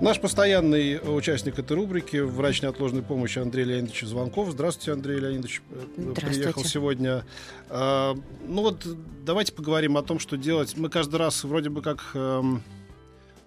Наш 0.00 0.20
постоянный 0.20 1.00
участник 1.02 1.58
этой 1.58 1.74
рубрики, 1.74 2.18
врач 2.18 2.60
неотложной 2.60 3.02
помощи 3.02 3.38
Андрей 3.38 3.64
Леонидович 3.64 4.02
Звонков. 4.02 4.50
Здравствуйте, 4.50 4.92
Андрей 4.92 5.18
Леонидович. 5.18 5.62
Э, 5.70 5.84
Здравствуйте. 5.96 6.40
Приехал 6.40 6.64
сегодня. 6.64 7.24
А, 7.70 8.14
ну 8.46 8.60
вот 8.62 8.86
давайте 9.24 9.54
поговорим 9.54 9.96
о 9.96 10.02
том, 10.02 10.18
что 10.18 10.36
делать. 10.36 10.76
Мы 10.76 10.90
каждый 10.90 11.16
раз 11.16 11.44
вроде 11.44 11.70
бы 11.70 11.80
как 11.80 12.10
эм, 12.12 12.62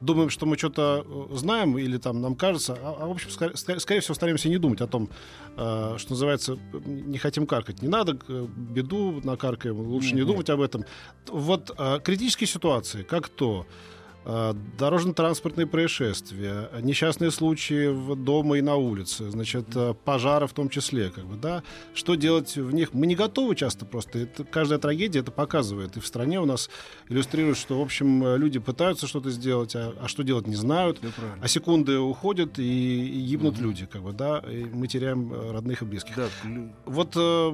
думаем, 0.02 0.31
что 0.31 0.48
мы 0.48 0.57
что-то 0.57 1.05
э, 1.31 1.35
знаем 1.38 1.77
или 1.77 1.98
там 1.98 2.20
нам 2.20 2.35
кажется, 2.35 2.76
а, 2.81 2.98
а 2.99 3.05
в 3.05 3.12
общем, 3.12 3.29
скорее, 3.29 3.55
скорее 3.55 4.02
всего, 4.02 4.16
стараемся 4.16 4.49
не 4.49 4.57
думать 4.57 4.81
о 4.81 4.88
том, 4.88 5.07
э, 5.55 5.95
что 5.99 6.09
называется, 6.12 6.57
не 6.84 7.20
хотим 7.20 7.45
каркать. 7.45 7.84
Не 7.84 7.90
надо, 7.90 8.13
беду 8.48 9.21
накаркаем, 9.23 9.79
лучше 9.79 10.16
не 10.16 10.21
Мгм. 10.23 10.31
думать 10.31 10.49
об 10.49 10.62
этом. 10.62 10.84
Вот 11.27 11.71
э, 11.77 11.99
критические 12.04 12.48
ситуации, 12.48 13.04
как 13.04 13.29
то, 13.29 13.68
дорожно-транспортные 14.77 15.65
происшествия, 15.67 16.70
несчастные 16.81 17.31
случаи 17.31 17.87
в 17.87 18.15
дома 18.15 18.57
и 18.57 18.61
на 18.61 18.75
улице, 18.75 19.29
значит, 19.31 19.75
э, 19.75 19.93
пожары 20.05 20.47
в 20.47 20.53
том 20.53 20.70
числе, 20.70 21.09
как 21.09 21.25
бы, 21.25 21.35
да, 21.35 21.63
что 21.93 22.15
делать 22.15 22.55
в 22.55 22.73
них? 22.73 22.93
Мы 22.93 23.07
не 23.07 23.15
готовы 23.15 23.55
часто 23.55 23.85
просто. 23.85 24.20
Это, 24.20 24.43
каждая 24.43 24.79
трагедия 24.79 25.20
это 25.20 25.31
показывает. 25.31 25.97
И 25.97 25.99
в 25.99 26.05
стране 26.07 26.39
у 26.39 26.45
нас 26.45 26.70
иллюстрирует, 27.09 27.57
что, 27.57 27.79
в 27.79 27.81
общем, 27.81 28.23
э, 28.23 28.37
люди 28.37 28.59
пытаются 28.59 29.07
что-то 29.07 29.31
сделать, 29.31 29.76
а, 29.76 29.93
а 29.99 30.07
что 30.07 30.23
делать 30.23 30.48
не 30.48 30.55
знают. 30.55 30.99
Правильно. 30.99 31.39
А 31.41 31.48
секунды 31.48 31.98
уходят, 31.98 32.59
и, 32.59 32.63
и 32.63 33.21
гибнут 33.21 33.55
Мгм. 33.55 33.63
люди, 33.63 33.85
как 33.85 34.04
бы, 34.04 34.11
да, 34.13 34.39
и 34.39 34.65
мы 34.65 34.87
теряем 34.87 35.34
э, 35.34 35.51
родных 35.51 35.82
и 35.82 35.85
близких. 35.85 36.15
Да, 36.15 36.27
Вот 36.85 37.13
э, 37.15 37.54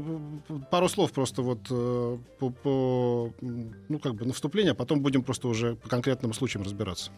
пару 0.71 0.89
слов 0.89 1.11
просто 1.13 1.41
вот 1.41 1.59
э, 1.69 2.17
по, 2.39 2.49
по, 2.49 3.33
ну 3.41 3.99
как 3.99 4.15
бы 4.15 4.25
на 4.25 4.33
вступление, 4.33 4.71
а 4.71 4.75
потом 4.75 5.01
будем 5.01 5.23
просто 5.23 5.47
уже 5.47 5.75
по 5.75 5.89
конкретным 5.89 6.33
случаям 6.33 6.64
разбираться. 6.65 7.11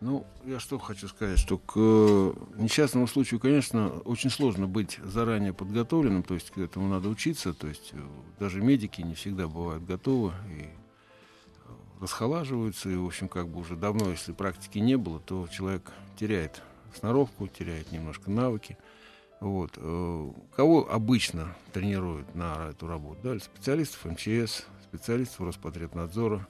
Ну, 0.00 0.26
я 0.46 0.58
что 0.58 0.78
хочу 0.78 1.08
сказать, 1.08 1.38
что 1.38 1.58
к 1.58 1.74
э, 1.76 2.32
несчастному 2.56 3.06
случаю, 3.06 3.38
конечно, 3.38 3.90
очень 4.06 4.30
сложно 4.30 4.66
быть 4.66 4.98
заранее 5.04 5.52
подготовленным, 5.52 6.22
то 6.22 6.32
есть 6.32 6.50
к 6.50 6.56
этому 6.56 6.88
надо 6.88 7.10
учиться, 7.10 7.52
то 7.52 7.66
есть 7.66 7.90
э, 7.92 7.98
даже 8.38 8.62
медики 8.62 9.02
не 9.02 9.14
всегда 9.14 9.46
бывают 9.46 9.84
готовы 9.84 10.32
и 10.48 10.62
э, 10.62 10.68
расхолаживаются, 12.00 12.88
и, 12.88 12.96
в 12.96 13.04
общем, 13.04 13.28
как 13.28 13.48
бы 13.48 13.60
уже 13.60 13.76
давно, 13.76 14.10
если 14.10 14.32
практики 14.32 14.78
не 14.78 14.96
было, 14.96 15.20
то 15.20 15.46
человек 15.48 15.92
теряет 16.18 16.62
сноровку, 16.98 17.46
теряет 17.46 17.92
немножко 17.92 18.30
навыки. 18.30 18.78
Вот. 19.40 19.72
Кого 20.54 20.90
обычно 20.90 21.56
тренируют 21.72 22.34
на 22.34 22.68
эту 22.70 22.86
работу? 22.86 23.20
Да? 23.22 23.38
Специалистов 23.38 24.04
МЧС, 24.04 24.66
специалистов 24.82 25.40
Роспотребнадзора, 25.40 26.46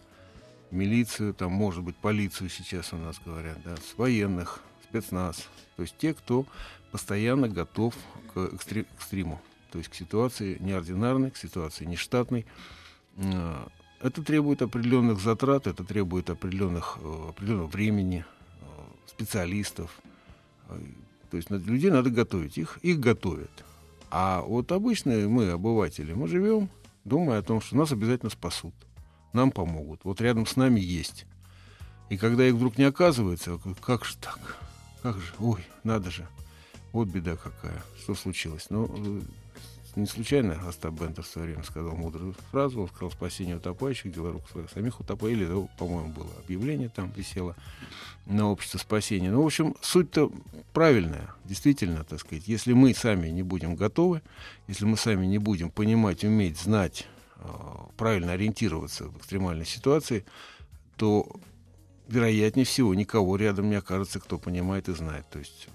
милицию, 0.71 1.35
там, 1.35 1.53
может 1.53 1.83
быть, 1.83 1.97
полицию 1.97 2.49
сейчас 2.49 2.93
у 2.93 2.97
нас 2.97 3.21
говорят, 3.25 3.59
да, 3.65 3.77
с 3.77 3.97
военных, 3.97 4.61
спецназ. 4.85 5.49
То 5.77 5.83
есть 5.83 5.97
те, 5.99 6.15
кто 6.15 6.47
постоянно 6.91 7.49
готов 7.49 7.95
к 8.35 8.39
экстриму, 8.39 9.41
то 9.71 9.79
есть 9.79 9.91
к 9.91 9.95
ситуации 9.95 10.57
неординарной, 10.61 11.31
к 11.31 11.37
ситуации 11.37 11.85
нештатной. 11.85 12.47
Э, 13.17 13.67
Это 14.01 14.23
требует 14.23 14.63
определенных 14.63 15.21
затрат, 15.21 15.67
это 15.67 15.85
требует 15.85 16.31
определенных, 16.31 16.98
э, 17.03 17.29
определенного 17.29 17.67
времени, 17.67 18.25
э, 18.61 18.65
специалистов. 19.07 20.01
Э, 20.69 20.79
То 21.30 21.36
есть 21.36 21.51
людей 21.51 21.91
надо 21.91 22.11
готовить, 22.11 22.59
их, 22.59 22.79
их 22.83 22.98
готовят. 22.98 23.64
А 24.11 24.41
вот 24.41 24.73
обычные 24.73 25.29
мы, 25.29 25.51
обыватели, 25.51 26.14
мы 26.14 26.27
живем, 26.27 26.69
думая 27.05 27.39
о 27.39 27.42
том, 27.42 27.61
что 27.61 27.77
нас 27.77 27.92
обязательно 27.92 28.30
спасут 28.30 28.75
нам 29.33 29.51
помогут. 29.51 30.01
Вот 30.05 30.20
рядом 30.20 30.46
с 30.46 30.57
нами 30.57 30.80
есть. 30.80 31.27
И 32.08 32.17
когда 32.17 32.46
их 32.46 32.55
вдруг 32.55 32.79
не 32.79 32.85
оказывается, 32.85 33.58
как 33.80 34.05
же 34.05 34.17
так? 34.17 34.57
Как 35.02 35.17
же? 35.17 35.33
Ой, 35.39 35.64
надо 35.85 36.11
же. 36.11 36.27
Вот 36.92 37.08
беда 37.08 37.36
какая. 37.36 37.83
Что 38.02 38.14
случилось? 38.14 38.67
Ну, 38.68 39.23
не 39.96 40.07
случайно 40.07 40.61
Остап 40.68 40.95
Бендер 40.95 41.24
в 41.24 41.27
свое 41.27 41.48
время 41.48 41.64
сказал 41.64 41.96
мудрую 41.96 42.35
фразу. 42.51 42.83
Он 42.83 42.89
сказал 42.89 43.11
«спасение 43.11 43.57
утопающих, 43.57 44.13
дело 44.13 44.33
рук 44.33 44.48
своих 44.51 44.70
самих 44.70 45.01
утопающих». 45.01 45.39
Или, 45.39 45.47
ну, 45.47 45.68
по-моему, 45.79 46.12
было 46.12 46.30
объявление 46.45 46.89
там 46.89 47.11
висело 47.11 47.57
на 48.27 48.48
общество 48.51 48.79
спасения. 48.79 49.30
Ну, 49.30 49.42
в 49.42 49.47
общем, 49.47 49.74
суть-то 49.80 50.30
правильная. 50.73 51.30
Действительно, 51.45 52.05
так 52.05 52.20
сказать, 52.20 52.47
если 52.47 52.73
мы 52.73 52.95
сами 52.95 53.29
не 53.29 53.42
будем 53.42 53.74
готовы, 53.74 54.23
если 54.68 54.85
мы 54.85 54.97
сами 54.97 55.27
не 55.27 55.39
будем 55.39 55.70
понимать, 55.70 56.24
уметь, 56.24 56.58
знать, 56.58 57.07
правильно 57.96 58.33
ориентироваться 58.33 59.05
в 59.08 59.18
экстремальной 59.18 59.67
ситуации, 59.67 60.24
то, 60.96 61.27
вероятнее 62.08 62.64
всего, 62.64 62.95
никого 62.95 63.36
рядом 63.36 63.68
не 63.70 63.77
окажется, 63.77 64.20
кто 64.20 64.39
понимает 64.39 64.89
и 64.89 64.95
знает. 64.95 65.24
То 65.30 65.39
есть 65.39 65.68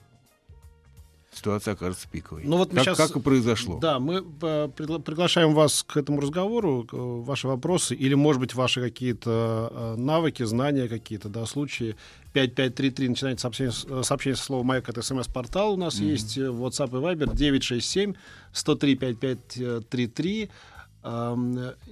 ситуация 1.34 1.74
окажется 1.74 2.08
пиковой. 2.10 2.44
Ну 2.46 2.58
вот 2.58 2.72
как, 2.74 2.84
щас- 2.84 2.98
как 2.98 3.16
и 3.16 3.20
произошло. 3.20 3.78
Да, 3.80 4.00
мы 4.00 4.16
э, 4.16 4.20
пригла- 4.68 5.02
приглашаем 5.02 5.54
вас 5.54 5.84
к 5.84 5.98
этому 5.98 6.22
разговору, 6.22 6.88
э, 6.92 6.96
ваши 6.96 7.48
вопросы 7.48 7.94
или, 7.94 8.14
может 8.14 8.40
быть, 8.40 8.54
ваши 8.56 8.82
какие-то 8.82 9.70
э, 9.72 9.96
навыки, 9.98 10.44
знания 10.44 10.88
какие-то, 10.88 11.28
да, 11.30 11.46
случаи. 11.46 11.96
5533 12.34 13.10
начинается 13.10 13.42
сообщение, 13.44 13.74
э, 13.90 14.04
сообщение 14.04 14.38
со 14.38 14.44
словом 14.46 14.68
«Майк», 14.68 14.88
это 14.88 15.02
смс-портал 15.02 15.74
у 15.74 15.78
нас 15.78 16.00
есть, 16.00 16.38
э, 16.38 16.42
WhatsApp 16.48 16.90
и 16.90 17.02
Viber 17.04 17.36
967 17.36 18.14
103 18.54 18.96
5533. 18.96 20.50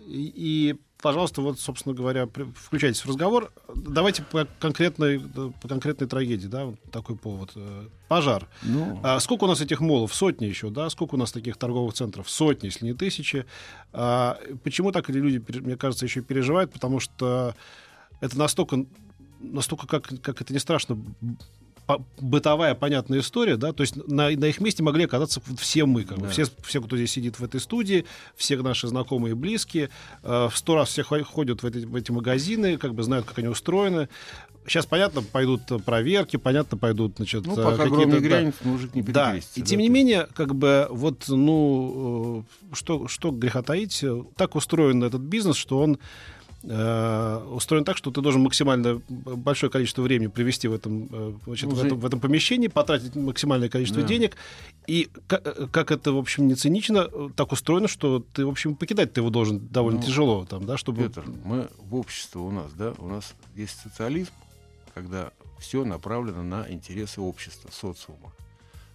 И, 0.07 0.75
пожалуйста, 1.01 1.41
вот, 1.41 1.59
собственно 1.59 1.93
говоря, 1.93 2.27
включайтесь 2.55 3.01
в 3.01 3.09
разговор. 3.09 3.51
Давайте 3.75 4.23
по 4.23 4.47
конкретной, 4.59 5.19
по 5.19 5.67
конкретной 5.67 6.07
трагедии, 6.07 6.47
да, 6.47 6.65
вот 6.65 6.81
такой 6.91 7.15
повод. 7.15 7.51
Э, 7.55 7.87
Пожар. 8.07 8.47
Ну, 8.63 8.99
А 9.03 9.19
сколько 9.19 9.43
у 9.43 9.47
нас 9.47 9.61
этих 9.61 9.81
молов? 9.81 10.13
Сотни 10.13 10.45
еще, 10.45 10.69
да? 10.69 10.89
Сколько 10.89 11.15
у 11.15 11.17
нас 11.17 11.31
таких 11.31 11.57
торговых 11.57 11.93
центров? 11.93 12.29
Сотни, 12.29 12.67
если 12.67 12.85
не 12.85 12.93
тысячи. 12.93 13.45
А 13.91 14.39
почему 14.63 14.91
так 14.91 15.09
люди, 15.09 15.43
мне 15.59 15.77
кажется, 15.77 16.05
еще 16.05 16.21
переживают? 16.21 16.71
Потому 16.71 16.99
что 16.99 17.55
это 18.19 18.37
настолько, 18.37 18.85
настолько 19.39 19.85
как, 19.85 20.07
как 20.21 20.41
это 20.41 20.53
не 20.53 20.59
страшно, 20.59 20.97
бытовая, 22.19 22.75
понятная 22.75 23.19
история, 23.19 23.57
да, 23.57 23.73
то 23.73 23.81
есть 23.81 23.95
на, 24.07 24.29
на 24.29 24.45
их 24.45 24.59
месте 24.61 24.83
могли 24.83 25.05
оказаться 25.05 25.41
все 25.57 25.85
мы, 25.85 26.03
как 26.03 26.17
бы, 26.17 26.23
Да. 26.25 26.29
все, 26.31 26.45
все, 26.63 26.81
кто 26.81 26.95
здесь 26.95 27.11
сидит 27.11 27.39
в 27.39 27.43
этой 27.43 27.59
студии, 27.59 28.05
все 28.35 28.57
наши 28.61 28.87
знакомые 28.87 29.31
и 29.31 29.35
близкие, 29.35 29.89
э, 30.23 30.47
в 30.51 30.57
сто 30.57 30.75
раз 30.75 30.89
все 30.89 31.03
хо- 31.03 31.23
ходят 31.23 31.61
в 31.63 31.65
эти, 31.65 31.85
в 31.85 31.95
эти 31.95 32.11
магазины, 32.11 32.77
как 32.77 32.93
бы 32.93 33.03
знают, 33.03 33.25
как 33.25 33.39
они 33.39 33.47
устроены. 33.49 34.07
Сейчас, 34.65 34.85
понятно, 34.85 35.21
пойдут 35.21 35.63
э, 35.71 35.79
проверки, 35.79 36.37
понятно, 36.37 36.77
пойдут, 36.77 37.17
значит, 37.17 37.45
ну 37.45 37.53
э, 37.53 37.63
пока 37.63 37.83
какие-то, 37.83 37.95
гром 37.95 38.07
не 38.07 38.13
да, 38.13 38.19
грянет, 38.21 38.55
мужик 38.63 38.95
не 38.95 39.01
да, 39.01 39.35
и 39.35 39.61
тем 39.61 39.79
не 39.81 39.89
менее, 39.89 40.27
как 40.33 40.55
бы, 40.55 40.87
вот, 40.89 41.25
ну, 41.27 42.45
э, 42.71 42.75
что, 42.75 43.07
что 43.09 43.31
греха 43.31 43.61
таить, 43.61 44.01
э, 44.03 44.23
так 44.37 44.55
устроен 44.55 45.03
этот 45.03 45.21
бизнес, 45.21 45.57
что 45.57 45.79
он 45.79 45.99
э, 46.63 47.45
устроен 47.51 47.83
так, 47.83 47.97
что 47.97 48.11
ты 48.11 48.21
должен 48.21 48.41
максимально 48.41 49.01
большое 49.09 49.71
количество 49.71 50.01
времени 50.01 50.27
провести 50.27 50.67
в 50.67 50.73
этом, 50.73 51.07
э, 51.11 51.33
значит, 51.45 51.69
Ну, 51.69 51.75
в 51.75 51.83
этом, 51.83 51.99
в 51.99 52.05
этом 52.05 52.19
помещении, 52.19 52.67
потратить 52.67 53.15
максимальное 53.15 53.69
количество 53.69 54.01
Да. 54.01 54.07
денег. 54.07 54.35
И 54.87 55.09
ка- 55.27 55.41
э, 55.43 55.67
как 55.71 55.91
это, 55.91 56.11
в 56.13 56.17
общем, 56.17 56.47
не 56.47 56.55
цинично, 56.55 57.09
э, 57.11 57.29
так 57.35 57.51
устроено, 57.51 57.87
что 57.87 58.23
ты, 58.33 58.45
в 58.45 58.49
общем, 58.49 58.75
покидать 58.75 59.13
ты 59.13 59.21
его 59.21 59.29
должен 59.29 59.67
довольно 59.67 59.99
Ну, 59.99 60.05
тяжело, 60.05 60.45
там, 60.45 60.65
да, 60.65 60.77
чтобы... 60.77 61.03
Петр, 61.03 61.23
мы 61.43 61.67
в 61.77 61.95
обществе 61.95 62.39
у 62.41 62.51
нас, 62.51 62.71
да, 62.73 62.93
у 62.97 63.07
нас 63.07 63.33
есть 63.55 63.79
социализм, 63.81 64.31
когда 64.93 65.31
все 65.59 65.85
направлено 65.85 66.43
на 66.43 66.65
интересы 66.69 67.21
общества, 67.21 67.69
социума. 67.71 68.31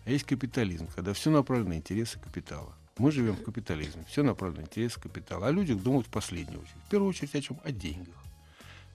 А 0.04 0.10
есть 0.10 0.24
капитализм, 0.24 0.86
когда 0.94 1.12
все 1.12 1.30
направлено 1.30 1.70
на 1.70 1.76
интересы 1.76 2.18
капитала. 2.18 2.72
Мы 2.98 3.12
живем 3.12 3.36
в 3.36 3.42
капитализме, 3.42 4.04
все 4.08 4.22
направлено 4.22 4.62
на 4.62 4.64
интересы 4.66 5.00
капитала. 5.00 5.46
А 5.46 5.50
люди 5.50 5.72
думают 5.74 6.06
в 6.08 6.10
последнюю 6.10 6.60
очередь. 6.60 6.82
В 6.86 6.90
первую 6.90 7.10
очередь 7.10 7.34
о 7.34 7.40
чем? 7.40 7.60
О 7.64 7.70
деньгах. 7.70 8.14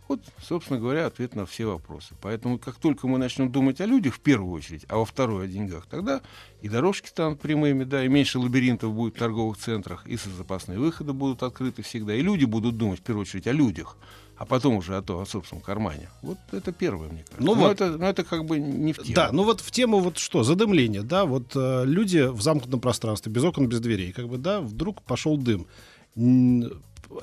Вот, 0.10 0.20
собственно 0.42 0.80
говоря, 0.80 1.06
ответ 1.06 1.34
на 1.34 1.46
все 1.46 1.66
вопросы. 1.66 2.14
Поэтому, 2.22 2.60
как 2.60 2.76
только 2.76 3.08
мы 3.08 3.18
начнем 3.18 3.50
думать 3.50 3.80
о 3.80 3.86
людях 3.86 4.16
в 4.16 4.20
первую 4.20 4.52
очередь, 4.52 4.86
а 4.90 4.98
во 4.98 5.06
вторую 5.06 5.46
о 5.46 5.48
деньгах, 5.48 5.86
тогда 5.86 6.22
и 6.62 6.68
дорожки 6.68 7.08
станут 7.08 7.40
прямыми, 7.40 7.86
да, 7.86 8.04
и 8.04 8.10
меньше 8.10 8.40
лабиринтов 8.40 8.94
будет 8.94 9.16
в 9.16 9.20
торговых 9.20 9.58
центрах, 9.58 10.06
и 10.06 10.18
запасные 10.18 10.78
выходы 10.78 11.14
будут 11.14 11.42
открыты 11.42 11.84
всегда, 11.84 12.14
и 12.14 12.22
люди 12.22 12.44
будут 12.44 12.78
думать 12.78 13.00
в 13.00 13.04
первую 13.04 13.22
очередь 13.22 13.48
о 13.48 13.54
людях, 13.54 13.96
а 14.38 14.46
потом 14.46 14.76
уже 14.76 14.98
о, 14.98 15.02
то, 15.02 15.20
о 15.22 15.26
собственном 15.26 15.64
кармане. 15.64 16.10
Вот 16.22 16.38
это 16.52 16.72
первое, 16.72 17.10
мне 17.10 17.24
кажется. 17.24 17.44
Ну 17.44 17.56
но, 17.56 17.62
вот. 17.62 17.72
это, 17.74 17.98
но 17.98 18.10
это 18.10 18.24
как 18.24 18.46
бы 18.46 18.60
не 18.60 18.94
в 18.94 18.98
тему. 18.98 19.16
Да, 19.16 19.30
ну 19.32 19.44
вот 19.44 19.62
в 19.62 19.72
тему 19.72 20.00
вот 20.00 20.18
что, 20.18 20.44
задымление, 20.44 21.04
да, 21.04 21.26
вот 21.26 21.56
э, 21.56 21.84
люди 21.86 22.28
в 22.28 22.42
замкнутом 22.42 22.80
пространстве, 22.80 23.32
без 23.32 23.44
окон, 23.44 23.68
без 23.68 23.80
дверей, 23.80 24.12
как 24.12 24.28
бы, 24.28 24.38
да, 24.38 24.62
вдруг 24.62 25.02
пошел 25.04 25.38
дым. 25.38 25.68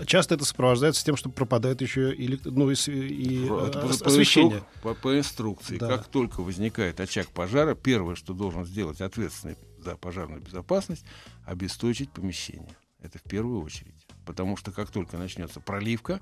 Часто 0.07 0.37
это 0.37 0.45
сопровождается 0.45 1.05
тем, 1.05 1.17
что 1.17 1.31
пропадает 1.31 1.81
еще 1.81 2.15
и, 2.15 2.39
ну, 2.45 2.71
и, 2.71 2.75
и 2.75 3.49
По- 3.49 3.89
освещение. 3.89 4.63
По, 4.83 4.95
по 4.95 5.19
инструкции, 5.19 5.79
Да. 5.79 5.89
как 5.89 6.07
только 6.07 6.43
возникает 6.43 7.01
очаг 7.01 7.29
пожара, 7.29 7.75
первое, 7.75 8.15
что 8.15 8.33
должен 8.33 8.65
сделать 8.65 9.01
ответственный 9.01 9.57
за 9.83 9.97
пожарную 9.97 10.41
безопасность, 10.43 11.05
обесточить 11.45 12.11
помещение. 12.11 12.77
Это 13.03 13.19
в 13.19 13.23
первую 13.23 13.63
очередь. 13.65 13.95
Потому 14.27 14.57
что 14.57 14.71
как 14.71 14.91
только 14.91 15.17
начнется 15.17 15.59
проливка, 15.59 16.21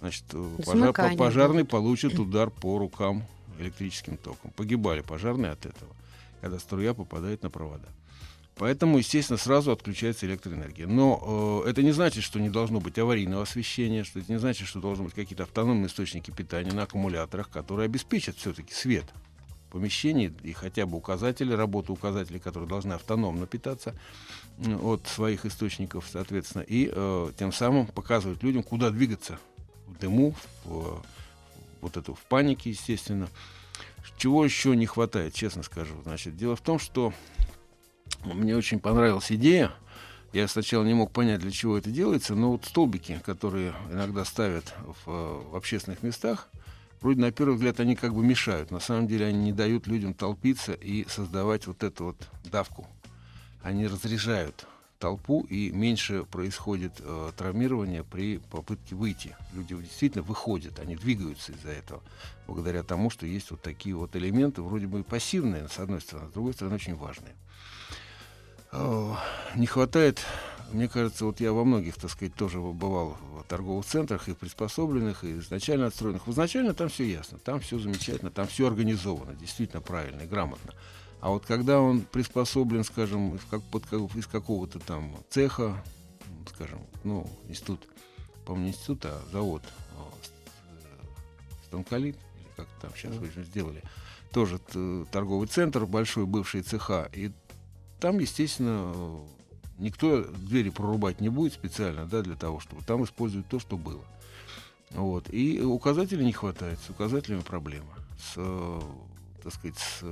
значит, 0.00 0.24
э, 0.32 0.36
пожар- 0.64 0.92
пожарный 1.16 1.64
получит 1.64 2.18
удар 2.18 2.50
по 2.50 2.78
рукам 2.78 3.24
электрическим 3.58 4.16
током. 4.16 4.50
Погибали 4.52 5.00
пожарные 5.00 5.52
от 5.52 5.66
этого, 5.66 5.90
когда 6.40 6.58
струя 6.58 6.94
попадает 6.94 7.42
на 7.42 7.50
провода. 7.50 7.88
Поэтому, 8.56 8.98
естественно, 8.98 9.38
сразу 9.38 9.70
отключается 9.70 10.26
электроэнергия. 10.26 10.88
Но 10.88 11.62
э, 11.64 11.70
это 11.70 11.82
не 11.82 11.92
значит, 11.92 12.24
что 12.24 12.40
не 12.40 12.50
должно 12.50 12.80
быть 12.80 12.98
аварийного 12.98 13.44
освещения, 13.44 14.02
что 14.02 14.18
это 14.18 14.32
не 14.32 14.38
значит, 14.38 14.66
что 14.66 14.80
должны 14.80 15.04
быть 15.04 15.14
какие-то 15.14 15.44
автономные 15.44 15.86
источники 15.86 16.32
питания 16.32 16.72
на 16.72 16.82
аккумуляторах, 16.82 17.50
которые 17.50 17.86
обеспечат 17.86 18.36
все-таки 18.36 18.74
свет 18.74 19.04
в 19.68 19.72
помещении 19.72 20.32
и 20.42 20.52
хотя 20.52 20.86
бы 20.86 20.96
указатели, 20.96 21.52
работу 21.52 21.92
указателей, 21.92 22.40
которые 22.40 22.68
должны 22.68 22.94
автономно 22.94 23.46
питаться 23.46 23.94
м, 24.58 24.84
от 24.84 25.06
своих 25.06 25.46
источников, 25.46 26.06
соответственно, 26.10 26.62
и 26.62 26.90
э, 26.92 27.30
тем 27.38 27.52
самым 27.52 27.86
показывать 27.86 28.42
людям, 28.42 28.64
куда 28.64 28.90
двигаться 28.90 29.38
дыму, 30.00 30.34
в, 30.64 31.02
вот 31.80 31.96
это 31.96 32.14
в 32.14 32.20
панике, 32.20 32.70
естественно. 32.70 33.28
Чего 34.16 34.44
еще 34.44 34.74
не 34.74 34.86
хватает, 34.86 35.34
честно 35.34 35.62
скажу. 35.62 35.94
Значит, 36.02 36.36
дело 36.36 36.56
в 36.56 36.60
том, 36.60 36.78
что 36.78 37.12
мне 38.24 38.56
очень 38.56 38.80
понравилась 38.80 39.30
идея. 39.30 39.72
Я 40.32 40.46
сначала 40.48 40.84
не 40.84 40.94
мог 40.94 41.12
понять, 41.12 41.40
для 41.40 41.50
чего 41.50 41.78
это 41.78 41.90
делается, 41.90 42.34
но 42.34 42.52
вот 42.52 42.64
столбики, 42.64 43.20
которые 43.24 43.74
иногда 43.90 44.24
ставят 44.24 44.74
в, 45.06 45.50
в 45.50 45.56
общественных 45.56 46.02
местах, 46.02 46.48
вроде 47.00 47.20
на 47.20 47.32
первый 47.32 47.54
взгляд 47.54 47.80
они 47.80 47.96
как 47.96 48.14
бы 48.14 48.22
мешают. 48.22 48.70
На 48.70 48.80
самом 48.80 49.06
деле 49.06 49.26
они 49.26 49.38
не 49.38 49.52
дают 49.52 49.86
людям 49.86 50.12
толпиться 50.12 50.72
и 50.72 51.08
создавать 51.08 51.66
вот 51.66 51.82
эту 51.82 52.06
вот 52.06 52.28
давку. 52.44 52.86
Они 53.62 53.86
разряжают 53.86 54.66
толпу, 54.98 55.46
и 55.48 55.70
меньше 55.70 56.24
происходит 56.24 56.92
э, 57.00 57.32
травмирования 57.36 58.02
при 58.02 58.38
попытке 58.38 58.94
выйти. 58.94 59.36
Люди 59.52 59.76
действительно 59.76 60.22
выходят, 60.22 60.78
они 60.78 60.96
двигаются 60.96 61.52
из-за 61.52 61.70
этого, 61.70 62.02
благодаря 62.46 62.82
тому, 62.82 63.10
что 63.10 63.26
есть 63.26 63.50
вот 63.50 63.62
такие 63.62 63.94
вот 63.94 64.16
элементы, 64.16 64.62
вроде 64.62 64.86
бы 64.86 65.02
пассивные, 65.04 65.68
с 65.68 65.78
одной 65.78 66.00
стороны, 66.00 66.28
с 66.30 66.32
другой 66.32 66.54
стороны, 66.54 66.76
очень 66.76 66.96
важные. 66.96 67.34
Э, 68.72 69.14
Не 69.54 69.66
хватает, 69.66 70.20
мне 70.72 70.88
кажется, 70.88 71.24
вот 71.24 71.40
я 71.40 71.52
во 71.52 71.64
многих, 71.64 71.96
так 71.96 72.10
сказать, 72.10 72.34
тоже 72.34 72.60
бывал 72.60 73.16
в 73.32 73.44
торговых 73.44 73.86
центрах, 73.86 74.28
и 74.28 74.34
приспособленных, 74.34 75.24
и 75.24 75.38
изначально 75.38 75.86
отстроенных. 75.86 76.28
Изначально 76.28 76.74
там 76.74 76.88
все 76.88 77.04
ясно, 77.04 77.38
там 77.38 77.60
все 77.60 77.78
замечательно, 77.78 78.30
там 78.30 78.46
все 78.46 78.66
организовано, 78.66 79.34
действительно 79.34 79.80
правильно 79.80 80.22
и 80.22 80.26
грамотно. 80.26 80.74
А 81.20 81.30
вот 81.30 81.44
когда 81.46 81.80
он 81.80 82.02
приспособлен, 82.02 82.84
скажем, 82.84 83.34
из, 83.34 83.40
как, 83.50 83.62
под, 83.64 83.84
из 84.14 84.26
какого-то 84.26 84.78
там 84.78 85.16
цеха, 85.30 85.82
м, 86.26 86.46
скажем, 86.54 86.80
ну, 87.04 87.28
институт, 87.48 87.80
по-моему, 88.46 88.66
не 88.66 88.72
институт, 88.72 89.04
а 89.06 89.20
завод 89.32 89.62
с- 90.22 90.28
э, 90.28 91.64
станколит, 91.66 92.16
или 92.16 92.48
как 92.56 92.68
там 92.80 92.92
сейчас 92.94 93.14
вы 93.16 93.30
же 93.30 93.44
сделали, 93.44 93.82
тоже 94.32 94.58
торговый 95.10 95.48
центр, 95.48 95.86
большой 95.86 96.26
бывший 96.26 96.62
цеха, 96.62 97.08
и 97.12 97.32
там, 97.98 98.18
естественно, 98.20 99.20
никто 99.78 100.22
двери 100.22 100.70
прорубать 100.70 101.20
не 101.20 101.30
будет 101.30 101.52
специально, 101.52 102.06
да, 102.06 102.22
для 102.22 102.36
того, 102.36 102.60
чтобы 102.60 102.82
там 102.84 103.02
использовать 103.04 103.48
то, 103.48 103.58
что 103.58 103.76
было. 103.76 104.04
Вот. 104.90 105.32
И 105.32 105.60
указателей 105.60 106.24
не 106.24 106.32
хватает, 106.32 106.78
с 106.80 106.90
указателями 106.90 107.40
проблема. 107.40 107.92
С, 108.18 108.34
э, 108.36 108.80
так 109.42 109.52
сказать, 109.52 109.76
с 109.78 110.04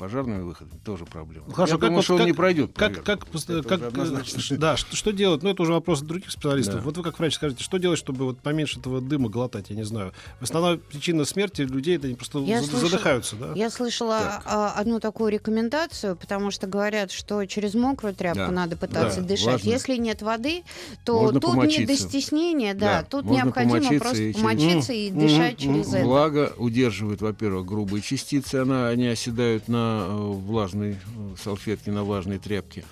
пожарными 0.00 0.42
выходами 0.42 0.80
тоже 0.82 1.04
проблема. 1.04 1.44
Ну, 1.46 1.52
хорошо, 1.52 1.74
Я 1.74 1.78
как 1.78 1.88
думаю, 1.88 1.96
вот- 1.96 2.04
что 2.04 2.14
он 2.14 2.18
как- 2.20 2.26
не 2.26 2.32
пройдет. 2.32 2.70
Как, 2.74 3.02
как, 3.04 3.26
Это 3.34 3.62
как, 3.62 3.80
э, 3.82 4.56
да, 4.56 4.76
что, 4.78 4.96
что 4.96 5.12
делать? 5.12 5.42
Ну, 5.42 5.50
это 5.50 5.62
уже 5.62 5.72
вопрос 5.74 6.00
других 6.00 6.30
специалистов. 6.30 6.76
Да. 6.76 6.80
Вот 6.80 6.96
вы 6.96 7.02
как 7.02 7.18
врач 7.18 7.34
скажете, 7.34 7.62
что 7.62 7.76
делать, 7.76 7.98
чтобы 7.98 8.24
вот 8.24 8.38
поменьше 8.38 8.78
этого 8.80 9.02
дыма 9.02 9.28
глотать, 9.28 9.66
я 9.68 9.76
не 9.76 9.82
знаю. 9.84 10.12
Основная 10.40 10.78
причина 10.78 11.26
смерти 11.26 11.62
людей, 11.62 11.96
это 11.96 12.06
они 12.06 12.16
просто 12.16 12.38
Я 12.40 12.60
зад- 12.62 12.70
слышала- 12.70 12.90
задыхаются, 12.90 13.36
да? 13.36 13.52
Я 13.54 13.68
слышала 13.68 14.18
Так. 14.20 14.42
а, 14.46 14.70
одну 14.72 15.00
такую 15.00 15.30
рекомендацию, 15.32 16.16
потому 16.16 16.50
что 16.50 16.66
говорят, 16.66 17.10
что 17.12 17.44
через 17.44 17.74
мокрую 17.74 18.14
тряпку 18.14 18.38
Да. 18.46 18.50
надо 18.50 18.76
пытаться 18.78 19.20
Да, 19.20 19.26
дышать. 19.28 19.46
важно. 19.46 19.68
Если 19.68 19.96
нет 19.96 20.22
воды, 20.22 20.62
то 21.04 21.20
Можно 21.20 21.40
тут 21.40 21.50
не 21.50 21.56
помочиться. 21.56 21.86
до 22.04 22.08
стеснения, 22.08 22.72
да, 22.72 23.00
Да, 23.00 23.02
тут 23.02 23.24
можно 23.26 23.44
необходимо 23.44 23.74
помочиться 23.74 24.00
просто 24.04 24.22
и 24.22 24.32
помочиться 24.32 24.92
и 24.94 25.10
Мгм, 25.10 25.20
дышать 25.20 25.64
мгм, 25.64 25.74
через 25.74 25.92
это. 25.94 26.04
Влага 26.06 26.52
удерживает, 26.56 27.20
во-первых, 27.20 27.66
грубые 27.66 28.00
частицы, 28.02 28.54
она, 28.56 28.88
они 28.88 29.06
оседают 29.08 29.68
на 29.68 29.89
э, 29.90 30.16
влажной 30.16 30.92
э, 30.92 30.96
салфетке, 31.42 31.90
на 31.90 32.04
влажной 32.04 32.38
тряпке. 32.38 32.84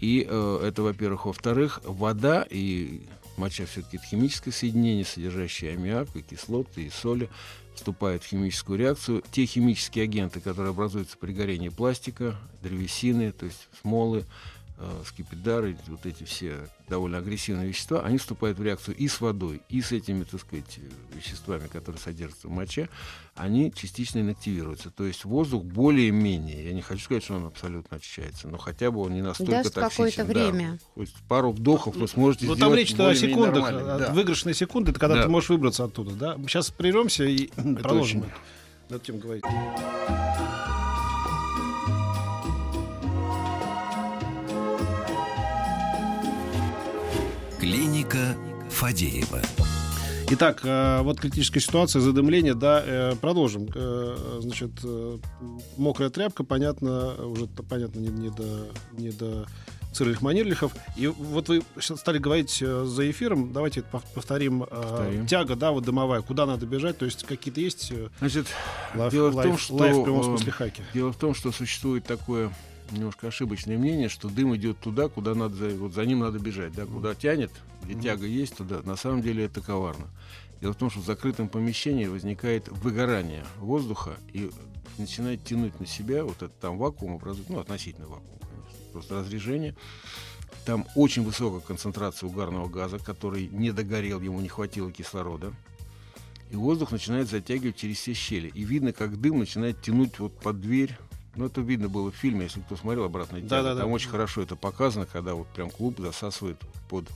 И 0.00 0.26
э, 0.28 0.60
это, 0.64 0.82
во-первых. 0.82 1.26
Во-вторых, 1.26 1.80
вода 1.84 2.46
и 2.48 3.02
моча 3.36 3.66
все-таки 3.66 3.96
это 3.96 4.06
химическое 4.06 4.52
соединение, 4.52 5.04
содержащее 5.04 5.72
аммиак, 5.74 6.08
и 6.14 6.22
кислоты, 6.22 6.82
и 6.82 6.90
соли, 6.90 7.28
вступает 7.74 8.22
в 8.22 8.26
химическую 8.26 8.78
реакцию. 8.78 9.22
Те 9.30 9.46
химические 9.46 10.04
агенты, 10.04 10.40
которые 10.40 10.70
образуются 10.70 11.16
при 11.18 11.32
горении 11.32 11.68
пластика, 11.68 12.36
древесины, 12.62 13.32
то 13.32 13.46
есть 13.46 13.68
смолы, 13.80 14.24
э, 14.78 15.02
скипидары, 15.06 15.76
вот 15.88 16.04
эти 16.06 16.24
все 16.24 16.68
довольно 16.88 17.18
агрессивные 17.18 17.68
вещества, 17.68 18.00
они 18.02 18.18
вступают 18.18 18.58
в 18.58 18.62
реакцию 18.62 18.96
и 18.96 19.08
с 19.08 19.20
водой, 19.20 19.62
и 19.68 19.80
с 19.80 19.92
этими, 19.92 20.24
так 20.24 20.40
сказать, 20.40 20.78
веществами, 21.14 21.66
которые 21.68 22.00
содержатся 22.00 22.48
в 22.48 22.50
моче, 22.50 22.88
они 23.36 23.72
частично 23.74 24.18
инактивируются. 24.20 24.90
То 24.90 25.04
есть 25.04 25.24
воздух 25.24 25.64
более-менее, 25.64 26.64
я 26.66 26.72
не 26.72 26.82
хочу 26.82 27.02
сказать, 27.04 27.24
что 27.24 27.34
он 27.36 27.46
абсолютно 27.46 27.96
очищается, 27.96 28.48
но 28.48 28.58
хотя 28.58 28.90
бы 28.90 29.00
он 29.00 29.14
не 29.14 29.22
настолько 29.22 29.62
Даст 29.62 29.74
какое-то 29.74 30.16
токсичен. 30.16 30.26
да. 30.26 30.32
время. 30.50 30.78
То 30.94 31.00
есть 31.00 31.14
пару 31.28 31.52
вдохов 31.52 31.96
вы 31.96 32.06
сможете 32.08 32.46
Вот 32.46 32.56
сделать 32.56 32.72
там 32.72 32.78
речь-то 32.78 33.08
о 33.08 33.14
секундах, 33.14 33.70
да. 33.70 34.12
выигрышной 34.12 34.54
секунды, 34.54 34.90
это 34.90 35.00
когда 35.00 35.16
Да. 35.16 35.22
ты 35.22 35.28
можешь 35.28 35.48
выбраться 35.50 35.84
оттуда, 35.84 36.10
да? 36.14 36.36
Сейчас 36.48 36.70
прервемся 36.70 37.24
и 37.24 37.46
продолжим 37.56 38.20
очень. 38.22 38.30
над 38.90 39.02
тем 39.02 39.18
говорить. 39.18 39.44
Клиника 48.04 48.36
Фадеева. 48.70 49.40
Итак, 50.30 50.60
э, 50.64 51.00
вот 51.02 51.20
критическая 51.20 51.60
ситуация, 51.60 52.00
задымление, 52.00 52.54
да, 52.54 52.82
э, 52.84 53.14
продолжим. 53.20 53.68
Э, 53.74 54.38
Значит, 54.40 54.72
мокрая 55.76 56.10
тряпка, 56.10 56.44
понятно, 56.44 57.14
уже 57.26 57.46
понятно 57.46 58.00
не, 58.00 58.08
не 58.08 58.30
до, 58.30 58.66
не 58.92 59.10
до 59.10 59.46
цирульных 59.94 60.20
манерлихов. 60.22 60.72
И 60.96 61.06
вот 61.06 61.48
вы 61.48 61.62
стали 61.78 62.18
говорить 62.18 62.58
э, 62.60 62.84
за 62.84 63.10
эфиром, 63.10 63.52
давайте 63.52 63.82
повторим. 64.14 64.64
э, 64.64 64.66
Повторим. 64.66 65.26
Тяга, 65.26 65.56
да, 65.56 65.70
вот 65.72 65.84
дымовая, 65.84 66.20
куда 66.22 66.46
надо 66.46 66.66
бежать, 66.66 66.98
то 66.98 67.04
есть 67.04 67.24
какие-то 67.24 67.60
есть 67.60 67.90
э, 67.92 68.08
Значит, 68.18 68.46
лайф, 68.94 69.12
дело 69.12 69.30
в 69.30 69.32
том, 69.42 69.52
лайф- 69.52 69.58
что, 69.58 69.74
лайф 69.76 69.96
в 69.96 70.02
прямом 70.04 70.24
смысле 70.24 70.52
хаки? 70.52 70.82
Дело 70.92 71.12
в 71.12 71.16
том, 71.16 71.34
что 71.34 71.52
существует 71.52 72.04
такое 72.04 72.52
немножко 72.90 73.28
ошибочное 73.28 73.78
мнение, 73.78 74.08
что 74.08 74.28
дым 74.28 74.54
идет 74.56 74.78
туда, 74.78 75.08
куда 75.08 75.34
надо, 75.34 75.54
за- 75.56 75.76
вот 75.76 75.94
за 75.94 76.04
ним 76.04 76.18
надо 76.20 76.38
бежать, 76.38 76.72
да, 76.74 76.84
куда 76.84 77.14
тянет, 77.14 77.50
где 77.84 77.94
тяга 77.94 78.26
есть, 78.26 78.56
туда. 78.56 78.80
На 78.84 78.96
самом 78.96 79.22
деле 79.22 79.44
это 79.44 79.60
коварно. 79.60 80.06
Дело 80.60 80.72
в 80.72 80.76
том, 80.76 80.90
что 80.90 81.00
в 81.00 81.04
закрытом 81.04 81.48
помещении 81.48 82.06
возникает 82.06 82.68
выгорание 82.68 83.44
воздуха 83.58 84.14
и 84.32 84.50
начинает 84.98 85.44
тянуть 85.44 85.78
на 85.80 85.86
себя 85.86 86.24
вот 86.24 86.36
этот 86.36 86.58
там 86.60 86.78
вакуум 86.78 87.14
образует, 87.16 87.48
ну, 87.50 87.58
относительно 87.58 88.06
вакуум, 88.06 88.38
просто 88.94 89.20
разрежение. 89.20 89.74
Там 90.64 90.86
очень 90.94 91.24
высокая 91.24 91.60
концентрация 91.60 92.28
угарного 92.28 92.68
газа, 92.68 92.98
который 92.98 93.48
не 93.48 93.70
догорел, 93.72 94.20
ему 94.20 94.40
не 94.40 94.48
хватило 94.48 94.90
кислорода. 94.90 95.52
И 96.50 96.56
воздух 96.56 96.92
начинает 96.92 97.28
затягивать 97.28 97.76
через 97.76 97.98
все 97.98 98.14
щели. 98.14 98.48
И 98.48 98.64
видно, 98.64 98.92
как 98.92 99.20
дым 99.20 99.40
начинает 99.40 99.82
тянуть 99.82 100.18
вот 100.18 100.38
под 100.38 100.60
дверь. 100.60 100.96
Ну, 101.34 101.46
это 101.46 101.60
видно 101.60 101.88
было 101.88 102.12
в 102.12 102.16
фильме, 102.16 102.44
если 102.44 102.60
кто 102.60 102.76
смотрел 102.76 103.04
«Обратная 103.04 103.40
тяга». 103.40 103.50
Да-да-да. 103.50 103.80
Там 103.82 103.90
очень 103.90 104.08
хорошо 104.08 104.40
это 104.42 104.54
показано, 104.54 105.04
когда 105.04 105.34
вот 105.34 105.48
прям 105.48 105.68
клуб 105.68 105.98
засасывает 105.98 106.58
под, 106.88 107.06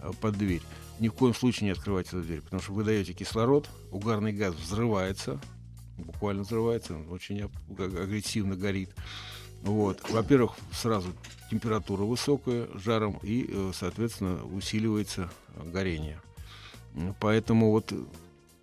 э, 0.00 0.10
под 0.20 0.36
дверь. 0.36 0.60
Ни 1.00 1.08
в 1.08 1.14
коем 1.14 1.34
случае 1.34 1.66
не 1.66 1.70
открывайте 1.70 2.10
эту 2.10 2.22
дверь, 2.22 2.42
потому 2.42 2.60
что 2.60 2.72
вы 2.72 2.84
даете 2.84 3.14
кислород, 3.14 3.68
угарный 3.90 4.32
газ 4.32 4.54
взрывается, 4.54 5.40
буквально 5.96 6.42
взрывается, 6.42 6.94
он 6.94 7.10
очень 7.10 7.50
агрессивно 7.78 8.54
горит. 8.54 8.90
Вот. 9.64 9.98
Во-первых, 10.10 10.52
сразу 10.72 11.08
температура 11.50 12.02
высокая, 12.02 12.68
жаром, 12.74 13.18
и, 13.22 13.48
э, 13.48 13.72
соответственно, 13.74 14.44
усиливается 14.44 15.30
горение. 15.56 16.20
Поэтому 17.18 17.70
вот 17.70 17.92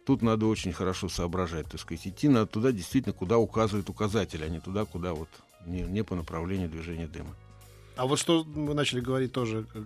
тут 0.05 0.21
надо 0.21 0.45
очень 0.45 0.71
хорошо 0.71 1.09
соображать, 1.09 1.67
так 1.67 1.81
сказать. 1.81 2.07
Идти 2.07 2.29
надо 2.29 2.45
туда, 2.45 2.71
действительно, 2.71 3.13
куда 3.13 3.39
указывает 3.39 3.89
указатель, 3.89 4.43
а 4.43 4.47
не 4.47 4.59
туда, 4.59 4.85
куда 4.85 5.13
вот 5.13 5.29
не, 5.65 5.81
не 5.81 6.03
по 6.03 6.15
направлению 6.15 6.69
движения 6.69 7.07
дыма. 7.07 7.35
А 7.97 8.05
вот 8.07 8.17
что 8.19 8.43
мы 8.43 8.73
начали 8.73 9.01
говорить 9.01 9.31
тоже, 9.31 9.65
как 9.73 9.83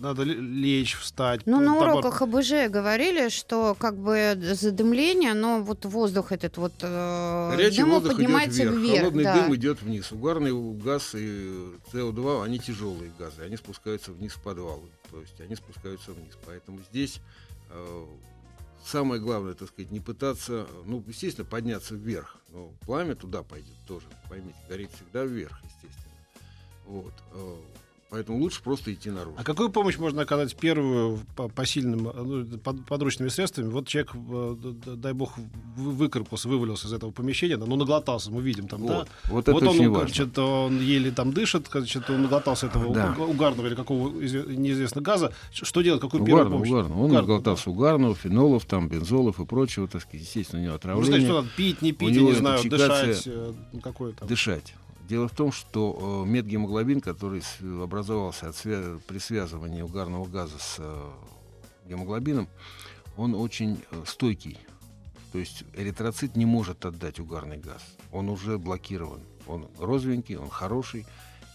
надо, 0.00 0.22
лечь, 0.22 0.96
встать. 0.96 1.42
Ну, 1.46 1.58
на 1.58 1.72
наоборот. 1.72 2.04
уроках 2.04 2.22
АБЖ 2.22 2.70
говорили, 2.70 3.28
что 3.28 3.74
как 3.74 3.96
бы 3.96 4.38
задымление, 4.40 5.34
но 5.34 5.60
вот 5.60 5.84
воздух 5.84 6.32
этот 6.32 6.56
вот 6.56 6.72
э, 6.80 7.50
Горячий 7.50 7.78
дымок 7.78 8.02
воздух 8.02 8.16
поднимается 8.16 8.62
идет 8.62 8.72
вверх, 8.74 8.82
вверх. 8.82 8.98
холодный 9.00 9.24
да. 9.24 9.34
дым 9.34 9.54
идет 9.56 9.82
вниз. 9.82 10.12
Угарный 10.12 10.74
газ 10.74 11.14
и 11.14 11.74
СО2, 11.92 12.44
они 12.44 12.58
тяжелые 12.58 13.10
газы, 13.18 13.42
они 13.42 13.56
спускаются 13.56 14.12
вниз 14.12 14.32
в 14.34 14.42
подвалы, 14.42 14.88
то 15.10 15.20
есть 15.20 15.40
они 15.40 15.56
спускаются 15.56 16.12
вниз. 16.12 16.38
Поэтому 16.46 16.78
здесь 16.90 17.20
э, 17.70 18.04
самое 18.86 19.20
главное, 19.20 19.54
так 19.54 19.68
сказать, 19.68 19.90
не 19.90 20.00
пытаться, 20.00 20.66
ну, 20.86 21.02
естественно, 21.06 21.46
подняться 21.46 21.94
вверх, 21.94 22.36
но 22.50 22.70
пламя 22.86 23.16
туда 23.16 23.42
пойдет 23.42 23.76
тоже, 23.88 24.06
поймите, 24.28 24.56
горит 24.68 24.90
всегда 24.94 25.24
вверх, 25.24 25.60
естественно. 25.64 26.13
Вот. 26.86 27.12
э, 27.32 27.54
Поэтому 28.10 28.38
лучше 28.38 28.62
просто 28.62 28.92
идти 28.94 29.10
наружу. 29.10 29.34
А 29.36 29.42
какую 29.42 29.70
помощь 29.70 29.98
можно 29.98 30.22
оказать 30.22 30.54
первую 30.54 31.18
по, 31.34 31.48
по 31.48 31.66
сильным 31.66 32.04
ну, 32.14 32.58
под- 32.58 32.84
подручными 32.86 33.28
средствами? 33.28 33.68
Вот 33.70 33.88
человек, 33.88 34.12
э, 34.14 34.56
дай 34.94 35.12
бог, 35.14 35.32
вы- 35.76 35.90
выкарпался, 35.90 36.48
вывалился 36.48 36.86
из 36.86 36.92
этого 36.92 37.10
помещения, 37.10 37.56
да, 37.56 37.66
ну 37.66 37.74
наглотался, 37.74 38.30
мы 38.30 38.40
видим 38.40 38.68
там, 38.68 38.86
да. 38.86 38.98
Вот, 38.98 39.08
вот 39.30 39.42
это 39.48 39.52
вот 39.54 39.62
очень 39.64 39.86
он, 39.88 39.94
важно. 39.94 40.08
значит, 40.14 40.38
он 40.38 40.80
еле 40.80 41.10
там 41.10 41.32
дышит, 41.32 41.66
значит, 41.72 42.08
он 42.08 42.22
наглотался 42.22 42.66
этого 42.66 42.94
Да. 42.94 43.16
уг- 43.18 43.30
угарного 43.30 43.66
или 43.66 43.74
какого 43.74 44.10
изве- 44.10 44.54
неизвестного 44.54 45.04
газа. 45.04 45.32
Что 45.50 45.82
делать? 45.82 46.00
Какую 46.00 46.24
первую 46.24 46.42
Угарного, 46.44 46.58
помощь? 46.62 46.70
угарного. 46.70 46.98
Он 46.98 47.04
Угарного, 47.06 47.20
наглотался 47.32 47.70
угарного, 47.70 48.14
фенолов, 48.14 48.64
там, 48.66 48.88
бензолов 48.88 49.40
и 49.40 49.44
прочего, 49.44 49.88
так 49.88 50.02
сказать, 50.02 50.20
естественно, 50.24 50.62
у 50.62 50.64
него 50.66 50.78
да. 50.80 50.94
Ну, 50.94 51.02
значит, 51.02 51.24
отравление. 51.24 51.26
что 51.30 51.42
надо 51.42 51.48
пить, 51.56 51.82
не 51.82 51.90
пить, 51.90 52.14
я 52.14 52.22
не 52.22 52.32
знаю, 52.34 52.62
дышать, 52.62 53.22
э, 53.26 53.52
ну, 53.72 53.80
какое 53.80 54.12
там. 54.12 54.28
дышать. 54.28 54.72
Дело 55.08 55.28
в 55.28 55.34
том, 55.34 55.52
что 55.52 56.24
э, 56.24 56.28
медгемоглобин, 56.28 57.00
который 57.02 57.42
образовался 57.82 58.48
от 58.48 58.54
свя- 58.54 58.98
при 59.06 59.18
связывании 59.18 59.82
угарного 59.82 60.24
газа 60.24 60.58
с 60.58 60.76
э, 60.78 61.10
гемоглобином, 61.86 62.48
он 63.16 63.34
очень 63.34 63.82
э, 63.90 64.02
стойкий. 64.06 64.58
То 65.32 65.38
есть 65.38 65.64
эритроцит 65.74 66.36
не 66.36 66.46
может 66.46 66.86
отдать 66.86 67.20
угарный 67.20 67.58
газ. 67.58 67.82
Он 68.12 68.30
уже 68.30 68.56
блокирован. 68.56 69.20
Он 69.46 69.68
розовенький, 69.78 70.36
он 70.36 70.48
хороший. 70.48 71.06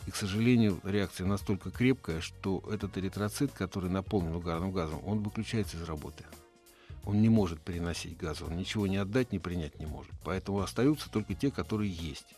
И, 0.05 0.11
к 0.11 0.15
сожалению, 0.15 0.79
реакция 0.83 1.25
настолько 1.25 1.71
крепкая, 1.71 2.21
что 2.21 2.63
этот 2.71 2.97
эритроцит, 2.97 3.51
который 3.51 3.89
наполнен 3.89 4.35
угарным 4.35 4.71
газом, 4.71 4.99
он 5.05 5.23
выключается 5.23 5.77
из 5.77 5.83
работы. 5.83 6.23
Он 7.05 7.21
не 7.21 7.29
может 7.29 7.61
переносить 7.61 8.17
газ, 8.17 8.41
он 8.41 8.57
ничего 8.57 8.85
не 8.85 8.97
отдать, 8.97 9.31
не 9.31 9.39
принять 9.39 9.79
не 9.79 9.87
может. 9.87 10.11
Поэтому 10.23 10.59
остаются 10.59 11.09
только 11.09 11.33
те, 11.33 11.49
которые 11.49 11.89
есть. 11.89 12.35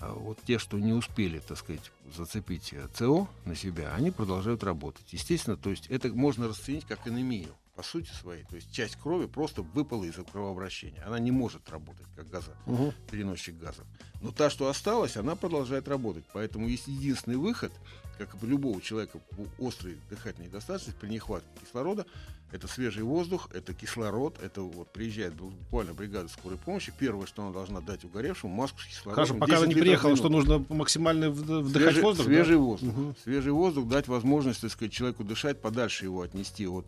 А 0.00 0.12
вот 0.12 0.38
те, 0.46 0.58
что 0.58 0.78
не 0.78 0.92
успели, 0.92 1.38
так 1.38 1.58
сказать, 1.58 1.90
зацепить 2.14 2.72
э, 2.72 2.88
ЦО 2.94 3.28
на 3.44 3.54
себя, 3.54 3.94
они 3.94 4.10
продолжают 4.10 4.62
работать. 4.62 5.12
Естественно, 5.12 5.56
то 5.56 5.70
есть 5.70 5.86
это 5.88 6.08
можно 6.08 6.48
расценить 6.48 6.84
как 6.84 7.06
анемию 7.06 7.54
по 7.76 7.82
сути 7.82 8.08
своей. 8.20 8.44
То 8.44 8.56
есть 8.56 8.72
часть 8.72 8.96
крови 8.96 9.26
просто 9.26 9.60
выпала 9.62 10.04
из 10.04 10.14
кровообращения. 10.32 11.02
Она 11.06 11.18
не 11.18 11.30
может 11.30 11.68
работать 11.68 12.06
как 12.16 12.28
газа, 12.30 12.56
Мгм. 12.64 12.92
переносчик 13.10 13.56
газов. 13.58 13.84
Но 14.22 14.30
та, 14.32 14.48
что 14.50 14.68
осталась, 14.68 15.16
она 15.16 15.36
продолжает 15.36 15.86
работать. 15.86 16.24
Поэтому 16.32 16.66
есть 16.68 16.88
единственный 16.88 17.36
выход, 17.36 17.72
как 18.18 18.34
и 18.34 18.44
у 18.44 18.48
любого 18.48 18.80
человека 18.80 19.20
у 19.58 19.68
острой 19.68 19.98
дыхательной 20.08 20.48
недостаточности 20.48 20.98
при 20.98 21.08
нехватке 21.10 21.48
кислорода, 21.62 22.06
это 22.50 22.66
свежий 22.66 23.02
воздух, 23.02 23.50
это 23.52 23.74
кислород, 23.74 24.38
это 24.40 24.62
вот 24.62 24.90
приезжает 24.92 25.34
буквально 25.34 25.92
бригада 25.92 26.28
скорой 26.28 26.56
помощи. 26.56 26.92
Первое, 26.98 27.26
что 27.26 27.42
она 27.42 27.52
должна 27.52 27.80
дать 27.82 28.04
угоревшему, 28.04 28.54
маску 28.54 28.78
с 28.80 28.86
кислородом. 28.86 29.14
Хорошо, 29.16 29.34
пока 29.34 29.56
она 29.58 29.66
10 29.66 29.76
не 29.76 29.80
приехала, 29.82 30.16
что 30.16 30.28
нужно 30.30 30.64
максимально 30.70 31.24
вд- 31.26 31.60
вдыхать 31.60 31.92
свежий, 31.92 32.02
воздух? 32.02 32.24
да? 32.26 32.32
Свежий 32.32 32.56
воздух. 32.56 32.94
Мгм. 32.94 33.16
Свежий 33.22 33.52
воздух, 33.52 33.88
дать 33.88 34.08
возможность, 34.08 34.60
так 34.62 34.70
сказать, 34.70 34.92
человеку 34.94 35.24
дышать, 35.24 35.60
подальше 35.60 36.04
его 36.06 36.22
отнести 36.22 36.66
от 36.66 36.86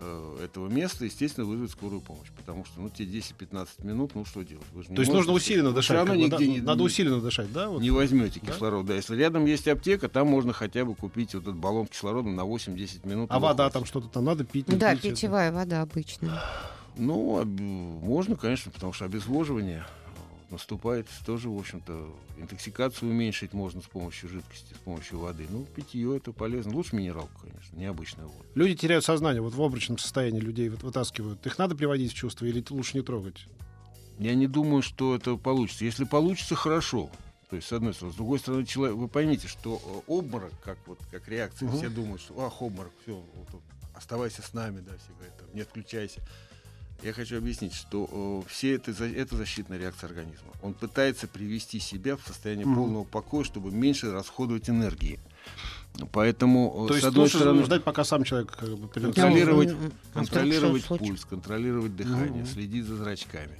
э, 0.00 0.38
этого 0.44 0.68
места, 0.68 1.04
естественно, 1.04 1.46
вызвать 1.46 1.70
скорую 1.70 2.00
помощь. 2.00 2.28
Потому 2.36 2.64
что, 2.64 2.80
ну, 2.80 2.88
те 2.90 3.04
10-15 3.04 3.68
минут, 3.84 4.14
ну, 4.14 4.24
что 4.24 4.42
делать? 4.42 4.64
Вы 4.72 4.82
же 4.82 4.90
не 4.90 4.96
То 4.96 5.02
есть 5.02 5.10
можете, 5.12 5.16
нужно 5.16 5.32
усиленно 5.32 5.72
дышать. 5.72 5.96
равно 5.96 6.12
как 6.14 6.22
бы, 6.22 6.28
да? 6.28 6.36
нигде 6.38 6.52
не, 6.52 6.60
Надо 6.60 6.80
не- 6.80 6.86
усиленно 6.86 7.20
дышать, 7.20 7.52
да? 7.52 7.68
вот? 7.68 7.80
не 7.82 7.90
возьмете 7.90 8.40
Да? 8.42 8.52
кислород. 8.52 8.86
Да, 8.86 8.94
если 8.94 9.16
рядом 9.16 9.44
есть 9.46 9.66
аптека, 9.68 10.08
там 10.08 10.26
можно 10.28 10.52
хотя 10.52 10.84
бы 10.84 10.94
купить 10.94 11.34
вот 11.34 11.44
этот 11.44 11.56
баллон 11.56 11.86
кислорода 11.86 12.28
на 12.28 12.42
8-10 12.44 13.06
минут. 13.06 13.30
А 13.30 13.38
вода 13.38 13.70
там 13.70 13.84
что-то 13.84 14.08
там 14.08 14.24
надо 14.24 14.44
пить? 14.44 14.68
не 14.68 14.76
Да, 14.76 14.92
пить? 14.94 15.02
питьевая 15.02 15.50
вода 15.52 15.82
обычная. 15.82 16.40
Ну, 16.96 17.44
можно, 17.44 18.36
конечно, 18.36 18.70
потому 18.72 18.92
что 18.92 19.04
обезвоживание 19.04 19.84
наступает 20.50 21.06
тоже, 21.24 21.48
в 21.48 21.58
общем-то, 21.58 22.14
интоксикацию 22.38 23.10
уменьшить 23.10 23.52
можно 23.52 23.80
с 23.80 23.86
помощью 23.86 24.28
жидкости, 24.28 24.74
с 24.74 24.78
помощью 24.78 25.18
воды. 25.18 25.46
Ну, 25.50 25.64
питье 25.64 26.16
это 26.16 26.32
полезно. 26.32 26.74
Лучше 26.74 26.96
минералку, 26.96 27.40
конечно, 27.42 27.76
необычную 27.76 28.28
воду. 28.28 28.44
Люди 28.54 28.74
теряют 28.76 29.04
сознание, 29.04 29.42
вот 29.42 29.54
в 29.54 29.62
обрачном 29.62 29.98
состоянии 29.98 30.40
людей 30.40 30.68
вот 30.68 30.82
вытаскивают. 30.82 31.44
Их 31.46 31.58
надо 31.58 31.74
приводить 31.74 32.12
в 32.12 32.14
чувство 32.14 32.44
или 32.46 32.64
лучше 32.70 32.96
не 32.96 33.02
трогать? 33.02 33.46
Я 34.18 34.34
не 34.34 34.46
думаю, 34.46 34.82
что 34.82 35.14
это 35.14 35.36
получится. 35.36 35.84
Если 35.84 36.04
получится, 36.04 36.54
хорошо. 36.54 37.10
То 37.50 37.56
есть, 37.56 37.68
с 37.68 37.72
одной 37.72 37.94
стороны. 37.94 38.12
С 38.12 38.16
другой 38.16 38.38
стороны, 38.38 38.64
человек, 38.64 38.96
вы 38.96 39.08
поймите, 39.08 39.46
что 39.46 39.80
э, 39.84 40.10
обморок, 40.10 40.52
как, 40.62 40.78
вот, 40.86 40.98
как 41.10 41.28
реакция, 41.28 41.68
Мгм. 41.68 41.76
все 41.78 41.88
думают, 41.90 42.20
что 42.20 42.40
ах, 42.44 42.60
обморок, 42.60 42.92
все, 43.02 43.22
оставайся 43.94 44.42
с 44.42 44.52
нами, 44.52 44.80
да, 44.80 44.92
все 44.96 45.12
говорят, 45.16 45.38
там, 45.38 45.48
не 45.54 45.60
отключайся. 45.60 46.20
Я 47.02 47.12
хочу 47.12 47.36
объяснить, 47.38 47.74
что 47.74 48.42
э, 48.46 48.50
все 48.50 48.74
это, 48.74 48.90
это 49.04 49.36
защитная 49.36 49.78
реакция 49.78 50.08
организма. 50.08 50.48
Он 50.62 50.72
пытается 50.74 51.28
привести 51.28 51.78
себя 51.78 52.16
в 52.16 52.22
состояние 52.26 52.66
Мгм. 52.66 52.74
полного 52.76 53.04
покоя, 53.04 53.44
чтобы 53.44 53.70
меньше 53.70 54.10
расходовать 54.12 54.68
энергии. 54.70 55.20
Поэтому, 56.12 56.84
э, 56.84 56.88
То 56.88 56.94
с 56.94 56.96
есть 56.96 57.06
одной 57.06 57.24
лучше 57.24 57.36
стороны, 57.38 57.64
ждать, 57.64 57.84
пока 57.84 58.04
сам 58.04 58.24
человек 58.24 58.50
как 58.56 58.76
бы. 58.76 58.88
Контролировать- 58.88 59.74
контролировать 60.12 60.84
пульс, 60.86 61.24
контролировать 61.24 61.94
дыхание, 61.96 62.42
Мгм. 62.42 62.46
следить 62.46 62.84
за 62.84 62.96
зрачками. 62.96 63.58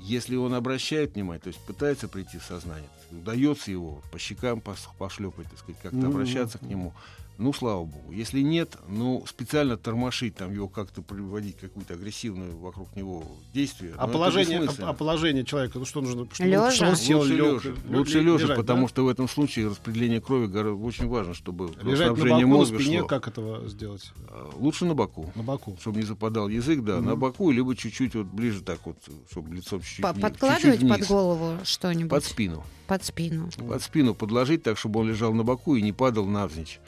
Если 0.00 0.34
он 0.34 0.52
обращает 0.54 1.14
внимание, 1.14 1.40
то 1.40 1.48
есть 1.48 1.60
пытается 1.60 2.08
прийти 2.08 2.38
в 2.38 2.42
сознание, 2.44 2.88
удается 3.12 3.70
его 3.70 4.02
по 4.10 4.18
щекам 4.18 4.60
пошлепать, 4.60 5.48
так 5.48 5.58
сказать, 5.60 5.80
как-то 5.80 5.96
Мгм. 5.98 6.06
обращаться 6.08 6.58
к 6.58 6.62
нему, 6.62 6.92
ну, 7.38 7.52
слава 7.52 7.84
богу. 7.84 8.12
Если 8.12 8.40
нет, 8.40 8.76
ну, 8.88 9.24
специально 9.26 9.76
тормошить, 9.76 10.36
там, 10.36 10.52
его 10.52 10.68
как-то 10.68 11.02
приводить 11.02 11.56
какую-то 11.56 11.94
агрессивную 11.94 12.56
вокруг 12.58 12.94
него 12.94 13.24
действие. 13.52 13.94
А 13.96 14.06
ну, 14.06 14.12
положение, 14.12 14.68
а, 14.80 14.90
а 14.90 14.92
положение 14.92 15.44
человека, 15.44 15.78
ну 15.78 15.84
что 15.84 16.00
нужно? 16.00 16.26
Чтобы, 16.32 16.48
Лежа? 16.50 16.70
чтобы 16.70 16.90
он 16.90 16.96
сел, 16.96 17.18
лучше 17.20 17.32
лег, 17.34 17.64
лежа, 17.64 17.76
лучше 17.88 18.20
лежать, 18.20 18.40
лежа, 18.42 18.46
да? 18.48 18.54
потому 18.56 18.88
что 18.88 19.04
в 19.04 19.08
этом 19.08 19.28
случае 19.28 19.68
распределение 19.68 20.20
крови 20.20 20.46
очень 20.72 21.08
важно, 21.08 21.34
чтобы 21.34 21.70
Лежать 21.82 22.08
на 22.08 22.14
боку, 22.14 22.26
на 22.26 22.46
мозга 22.46 22.78
спине, 22.78 22.98
шло. 23.00 23.08
как 23.08 23.28
этого 23.28 23.68
сделать? 23.68 24.12
А, 24.28 24.50
Лучше 24.56 24.84
на 24.84 24.94
боку. 24.94 25.32
На 25.34 25.42
боку. 25.42 25.76
чтобы 25.80 25.98
не 25.98 26.04
западал 26.04 26.48
язык, 26.48 26.82
да, 26.82 26.96
Мгм. 26.98 27.06
на 27.06 27.16
боку, 27.16 27.50
либо 27.50 27.74
чуть-чуть 27.74 28.14
вот 28.14 28.26
ближе 28.26 28.60
так 28.62 28.78
вот, 28.84 28.96
чтобы 29.30 29.54
лицом 29.54 29.80
чуть-чуть, 29.80 30.02
По- 30.02 30.14
Подкладывать 30.14 30.62
чуть-чуть 30.62 30.88
под 30.88 30.98
вниз. 30.98 31.08
голову 31.08 31.58
что-нибудь? 31.64 32.10
Под 32.10 32.24
спину. 32.24 32.64
Под 32.86 33.04
спину. 33.04 33.50
Под 33.68 33.82
спину 33.82 34.14
подложить 34.14 34.62
так, 34.62 34.76
чтобы 34.78 35.00
он 35.00 35.08
лежал 35.08 35.32
на 35.32 35.44
боку 35.44 35.76
и 35.76 35.82
не 35.82 35.92
падал 35.92 36.26
навзничь. 36.26 36.78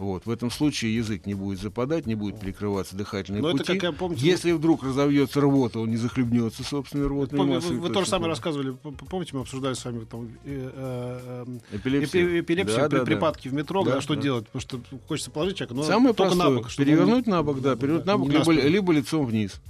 Вот. 0.00 0.24
В 0.24 0.30
этом 0.30 0.50
случае 0.50 0.96
язык 0.96 1.26
не 1.26 1.34
будет 1.34 1.60
западать, 1.60 2.06
не 2.06 2.14
будет 2.14 2.40
перекрываться 2.40 2.96
дыхательные 2.96 3.42
Но 3.42 3.50
пути. 3.52 3.64
это, 3.64 3.74
как 3.74 3.82
я 3.82 3.92
помню, 3.92 4.16
Если 4.18 4.52
вдруг 4.52 4.82
разовьется 4.82 5.42
рвота, 5.42 5.78
он 5.78 5.90
не 5.90 5.98
захлебнется 5.98 6.64
собственной 6.64 7.06
рвотной 7.06 7.36
Помню, 7.36 7.54
массой. 7.56 7.72
вы, 7.76 7.80
вы 7.80 7.88
то 7.88 7.94
тоже 7.94 8.00
есть 8.04 8.10
самое 8.10 8.30
рассказывали. 8.30 8.74
Помните, 9.10 9.32
мы 9.34 9.42
обсуждали 9.42 9.74
с 9.74 9.84
вами 9.84 10.04
там, 10.06 10.24
э, 10.24 10.70
э, 10.74 11.44
э, 11.70 11.76
Эпилепсия. 11.76 12.22
эпи- 12.24 12.40
эпилепсию, 12.40 12.78
Да, 12.80 12.88
при- 12.88 12.96
да, 12.96 12.98
да. 13.00 13.04
припадки 13.04 13.48
в 13.48 13.52
метро, 13.52 13.84
Да, 13.84 13.96
да, 13.96 14.00
что 14.00 14.14
да. 14.14 14.22
делать? 14.22 14.46
Потому 14.48 14.60
что 14.62 14.80
хочется 15.06 15.30
положить 15.30 15.58
человека, 15.58 15.74
но 15.74 15.82
Самое 15.82 16.14
только 16.14 16.30
простое, 16.34 16.50
на 16.50 16.56
бок. 16.62 16.74
перевернуть 16.74 17.26
он- 17.28 17.32
на 17.34 17.42
бок, 17.42 17.60
да, 17.60 17.76
перевернуть 17.76 18.06
на 18.06 18.16
бок, 18.16 18.28
либо, 18.30 18.52
либо 18.52 18.92
лицом 18.94 19.26
вниз. 19.26 19.60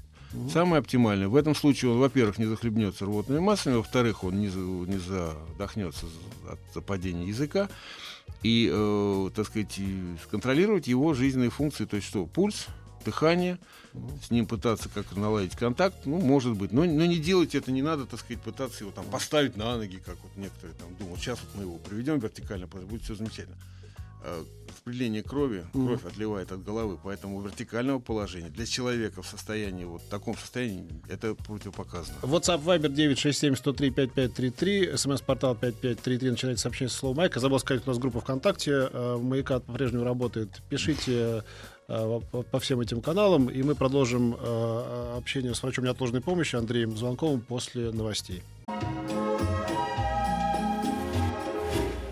Самое 0.53 0.79
оптимальное. 0.79 1.27
В 1.27 1.35
этом 1.35 1.57
случае 1.57 1.91
он, 1.91 1.99
во-первых, 1.99 2.39
не 2.39 2.45
захлебнется 2.47 3.05
рвотными 3.05 3.41
массами, 3.41 3.75
во-вторых, 3.75 4.23
он 4.23 4.39
не, 4.39 4.47
за- 4.47 4.61
не 4.61 4.99
задохнется 4.99 6.07
от 6.49 6.61
западения 6.73 7.27
языка. 7.27 7.69
И, 8.43 8.71
э, 8.73 9.31
так 9.35 9.47
сказать, 9.47 9.79
контролировать 10.31 10.87
его 10.87 11.13
жизненные 11.15 11.51
функции, 11.51 11.85
то 11.85 11.97
есть 11.97 12.09
что, 12.09 12.27
пульс, 12.27 12.67
дыхание, 13.05 13.59
с 14.25 14.31
ним 14.31 14.47
пытаться 14.47 14.89
как 14.89 15.17
наладить 15.17 15.57
контакт, 15.57 16.07
ну, 16.07 16.19
может 16.19 16.55
быть, 16.55 16.73
но, 16.73 16.85
но 16.85 17.05
не 17.07 17.19
делать 17.19 17.55
это 17.55 17.73
не 17.73 17.83
надо, 17.83 18.07
так 18.07 18.21
сказать, 18.21 18.43
пытаться 18.43 18.85
его 18.85 18.93
там 18.93 19.05
поставить 19.07 19.57
на 19.57 19.77
ноги, 19.77 19.97
как 20.05 20.17
вот 20.23 20.37
некоторые 20.37 20.77
там 20.79 20.95
думают, 20.97 21.21
сейчас 21.21 21.39
вот 21.41 21.55
мы 21.55 21.63
его 21.63 21.79
приведем 21.79 22.19
вертикально, 22.19 22.67
будет 22.67 23.03
все 23.03 23.15
замечательно. 23.15 23.57
Э, 24.23 24.45
Распределение 24.71 25.23
крови, 25.23 25.67
Мгм. 25.75 25.87
кровь 25.89 26.05
отливает 26.07 26.53
от 26.53 26.65
головы, 26.65 26.97
поэтому 27.03 27.41
вертикального 27.43 27.99
положения 27.99 28.49
для 28.49 28.65
человека 28.65 29.21
в 29.21 29.27
состоянии, 29.27 29.85
вот 29.85 30.01
в 30.01 30.09
таком 30.09 30.37
состоянии, 30.39 30.89
это 31.09 31.35
противопоказано. 31.35 32.17
WhatsApp 32.23 32.65
Viber 32.65 32.89
967-103-5533, 32.89 34.97
смс-портал 34.97 35.55
5533, 35.55 36.31
начинайте 36.31 36.63
сообщение 36.63 36.89
со 36.89 36.97
словом 36.99 37.19
«Майка». 37.19 37.41
Забыл 37.41 37.59
сказать, 37.59 37.83
у 37.87 37.91
нас 37.91 37.99
группа 37.99 38.21
ВКонтакте, 38.21 38.89
э, 38.91 39.19
Маяка 39.21 39.61
по-прежнему 39.61 40.05
работает. 40.05 40.63
Пишите 40.71 41.43
э, 41.89 42.21
по, 42.51 42.59
всем 42.61 42.81
этим 42.81 43.03
каналам, 43.03 43.51
и 43.51 43.63
мы 43.63 43.75
продолжим 43.75 44.35
общение 45.17 45.55
с 45.55 45.63
врачом 45.63 45.85
неотложной 45.85 46.21
помощи 46.21 46.57
Андреем 46.57 46.97
Звонковым 46.97 47.41
после 47.41 47.91
новостей. 47.91 48.43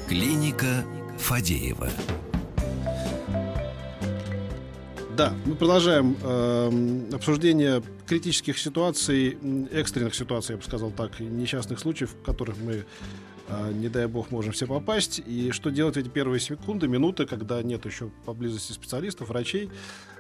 Клиника 0.08 0.84
Фадеева. 1.18 1.88
Да, 5.18 5.34
мы 5.46 5.56
продолжаем 5.56 6.16
э, 6.22 7.14
обсуждение 7.14 7.82
критических 8.06 8.56
ситуаций, 8.56 9.36
экстренных 9.72 10.14
ситуаций, 10.14 10.52
я 10.52 10.58
бы 10.58 10.62
сказал 10.62 10.92
так, 10.92 11.18
несчастных 11.18 11.80
случаев, 11.80 12.10
в 12.12 12.22
которых 12.22 12.56
мы, 12.58 12.84
э, 13.48 13.72
не 13.72 13.88
дай 13.88 14.06
бог, 14.06 14.30
можем 14.30 14.52
все 14.52 14.68
попасть. 14.68 15.20
И 15.26 15.50
что 15.50 15.70
делать 15.70 15.96
в 15.96 15.98
эти 15.98 16.08
первые 16.08 16.38
секунды, 16.38 16.86
минуты, 16.86 17.26
когда 17.26 17.60
нет 17.64 17.84
еще 17.84 18.10
поблизости 18.26 18.70
специалистов, 18.70 19.30
врачей. 19.30 19.70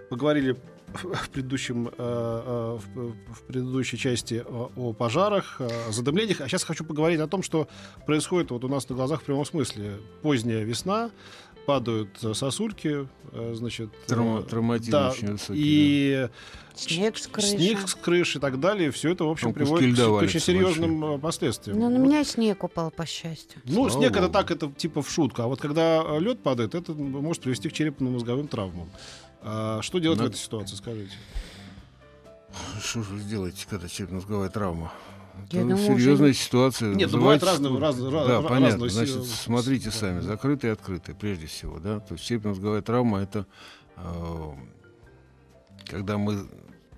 Поговорили 0.08 0.56
в 0.94 1.28
предыдущем, 1.30 1.88
э, 1.88 1.92
э, 1.98 2.78
в 2.96 3.42
предыдущей 3.46 3.98
части 3.98 4.42
о 4.48 4.92
пожарах, 4.94 5.60
о 5.60 5.92
задымлениях. 5.92 6.40
А 6.40 6.48
сейчас 6.48 6.64
хочу 6.64 6.84
поговорить 6.84 7.20
о 7.20 7.26
том, 7.26 7.42
что 7.42 7.68
происходит 8.06 8.50
вот 8.50 8.64
у 8.64 8.68
нас 8.68 8.88
на 8.88 8.96
глазах 8.96 9.20
в 9.20 9.24
прямом 9.24 9.44
смысле. 9.44 9.98
Поздняя 10.22 10.64
весна, 10.64 11.10
падают 11.66 12.08
сосульки, 12.32 13.06
э, 13.32 13.52
значит... 13.54 13.90
Травма, 14.06 14.42
травматизм 14.42 14.90
да, 14.90 15.10
очень 15.10 15.32
высокий. 15.32 15.60
И 15.62 16.16
да. 16.22 16.30
снег 16.74 17.18
с 17.18 17.26
крыши. 17.26 17.48
Снег 17.48 17.86
с 17.86 17.94
крыши 17.94 18.38
и 18.38 18.40
так 18.40 18.58
далее. 18.58 18.90
Все 18.90 19.12
это, 19.12 19.24
в 19.24 19.30
общем, 19.30 19.48
Там 19.48 19.54
приводит 19.54 19.94
к, 19.94 19.98
к 19.98 20.10
очень 20.10 20.40
серьезным 20.40 21.00
большие. 21.00 21.18
последствиям. 21.18 21.78
Ну, 21.78 21.90
на 21.90 21.98
меня 21.98 22.24
снег 22.24 22.64
упал, 22.64 22.90
по 22.90 23.04
счастью. 23.04 23.60
Ну, 23.66 23.74
Слава 23.74 23.90
снег 23.90 24.12
Богу. 24.14 24.24
это 24.24 24.32
так, 24.32 24.50
это 24.50 24.72
типа 24.74 25.02
в 25.02 25.10
шутку. 25.10 25.42
А 25.42 25.46
вот 25.46 25.60
когда 25.60 26.18
лед 26.18 26.42
падает, 26.42 26.74
это 26.74 26.94
может 26.94 27.42
привести 27.42 27.68
к 27.68 27.74
черепно-мозговым 27.74 28.48
травмам. 28.48 28.88
А 29.42 29.80
что 29.82 29.98
делать 29.98 30.18
Но... 30.18 30.24
в 30.24 30.28
этой 30.28 30.36
ситуации, 30.36 30.76
скажите? 30.76 31.14
Что 32.82 33.02
же 33.02 33.14
вы 33.14 33.20
сделаете, 33.20 33.66
когда 33.68 33.88
черепно-мозговая 33.88 34.48
травма? 34.48 34.92
Я 35.50 35.60
это 35.60 35.68
думаю, 35.68 35.98
серьезная 35.98 36.30
уже... 36.30 36.38
ситуация. 36.38 36.94
Нет, 36.94 37.12
ну, 37.12 37.18
бывают 37.18 37.42
разные, 37.42 37.78
разные, 37.78 38.10
да, 38.10 38.42
понятно. 38.42 38.84
Разные 38.84 38.90
Значит, 38.90 39.24
смотрите 39.24 39.86
да. 39.86 39.92
сами, 39.92 40.20
закрытые 40.20 40.70
и 40.70 40.72
открытые, 40.72 41.14
прежде 41.14 41.46
всего, 41.46 41.78
да. 41.78 42.00
То 42.00 42.14
есть 42.14 42.24
черепно-мозговая 42.24 42.82
травма 42.82 43.20
это 43.20 43.46
э, 43.96 44.52
когда 45.86 46.18
мы 46.18 46.48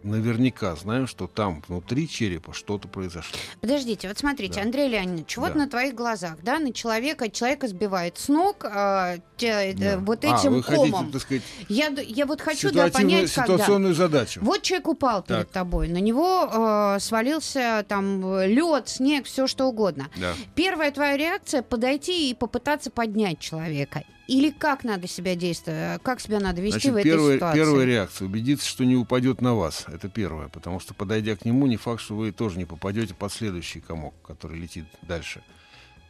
наверняка 0.03 0.75
знаем, 0.77 1.07
что 1.07 1.27
там 1.27 1.63
внутри 1.69 2.09
черепа 2.09 2.53
что-то 2.53 2.89
произошло. 2.89 3.39
Подождите, 3.61 4.09
вот 4.09 4.19
смотрите, 4.19 4.57
да. 4.57 4.63
Андрей 4.63 4.89
Леонидович, 4.89 5.37
вот 5.37 5.53
да. 5.53 5.59
на 5.61 5.69
твоих 5.69 5.95
глазах, 5.95 6.37
да, 6.43 6.59
на 6.59 6.73
человека, 6.73 7.31
человека 7.31 7.69
сбивает 7.69 8.19
с 8.19 8.29
ног 8.29 8.65
а, 8.65 9.17
те, 9.37 9.75
да. 9.77 9.99
вот 9.99 10.25
а, 10.25 10.39
этим 10.39 10.55
вы 10.55 10.63
комом. 10.63 10.93
Хотите, 10.93 11.13
так 11.13 11.23
сказать, 11.23 11.43
я, 11.69 11.89
я 11.89 12.27
вот 12.27 12.41
хочу 12.41 12.73
да, 12.73 12.89
понять, 12.89 13.31
ситуационную 13.31 13.95
когда. 13.95 14.19
задачу. 14.19 14.41
Вот 14.43 14.63
человек 14.63 14.89
упал 14.89 15.23
так. 15.23 15.39
перед 15.39 15.51
тобой, 15.51 15.89
на 15.89 15.99
него 15.99 16.49
э, 16.51 17.01
свалился 17.01 17.85
там 17.89 18.41
лед, 18.43 18.89
снег, 18.89 19.27
все 19.27 19.47
что 19.47 19.67
угодно. 19.67 20.09
Да. 20.17 20.35
Первая 20.55 20.91
твоя 20.91 21.17
реакция 21.17 21.63
подойти 21.63 22.31
и 22.31 22.35
попытаться 22.35 22.91
поднять 22.91 23.39
человека. 23.39 24.05
Или 24.31 24.51
как 24.51 24.85
надо 24.85 25.09
себя 25.09 25.35
действовать, 25.35 26.01
как 26.05 26.21
себя 26.21 26.39
надо 26.39 26.63
вести 26.63 26.89
Значит, 26.89 26.93
в 26.93 26.97
этой 26.99 27.05
первая, 27.11 27.37
ситуации? 27.37 27.59
Первая 27.59 27.85
реакция 27.85 28.27
убедиться, 28.27 28.69
что 28.69 28.85
не 28.85 28.95
упадет 28.95 29.41
на 29.41 29.57
вас. 29.57 29.87
Это 29.89 30.09
первое, 30.09 30.47
потому 30.47 30.79
что 30.79 30.95
подойдя 30.95 31.35
к 31.35 31.45
нему, 31.45 31.67
не 31.67 31.77
факт, 31.77 32.01
что 32.01 32.15
вы 32.15 32.31
тоже 32.31 32.57
не 32.57 32.65
попадете 32.65 33.13
под 33.13 33.33
следующий 33.33 33.81
комок, 33.81 34.15
который 34.25 34.57
летит 34.57 34.85
дальше. 35.03 35.43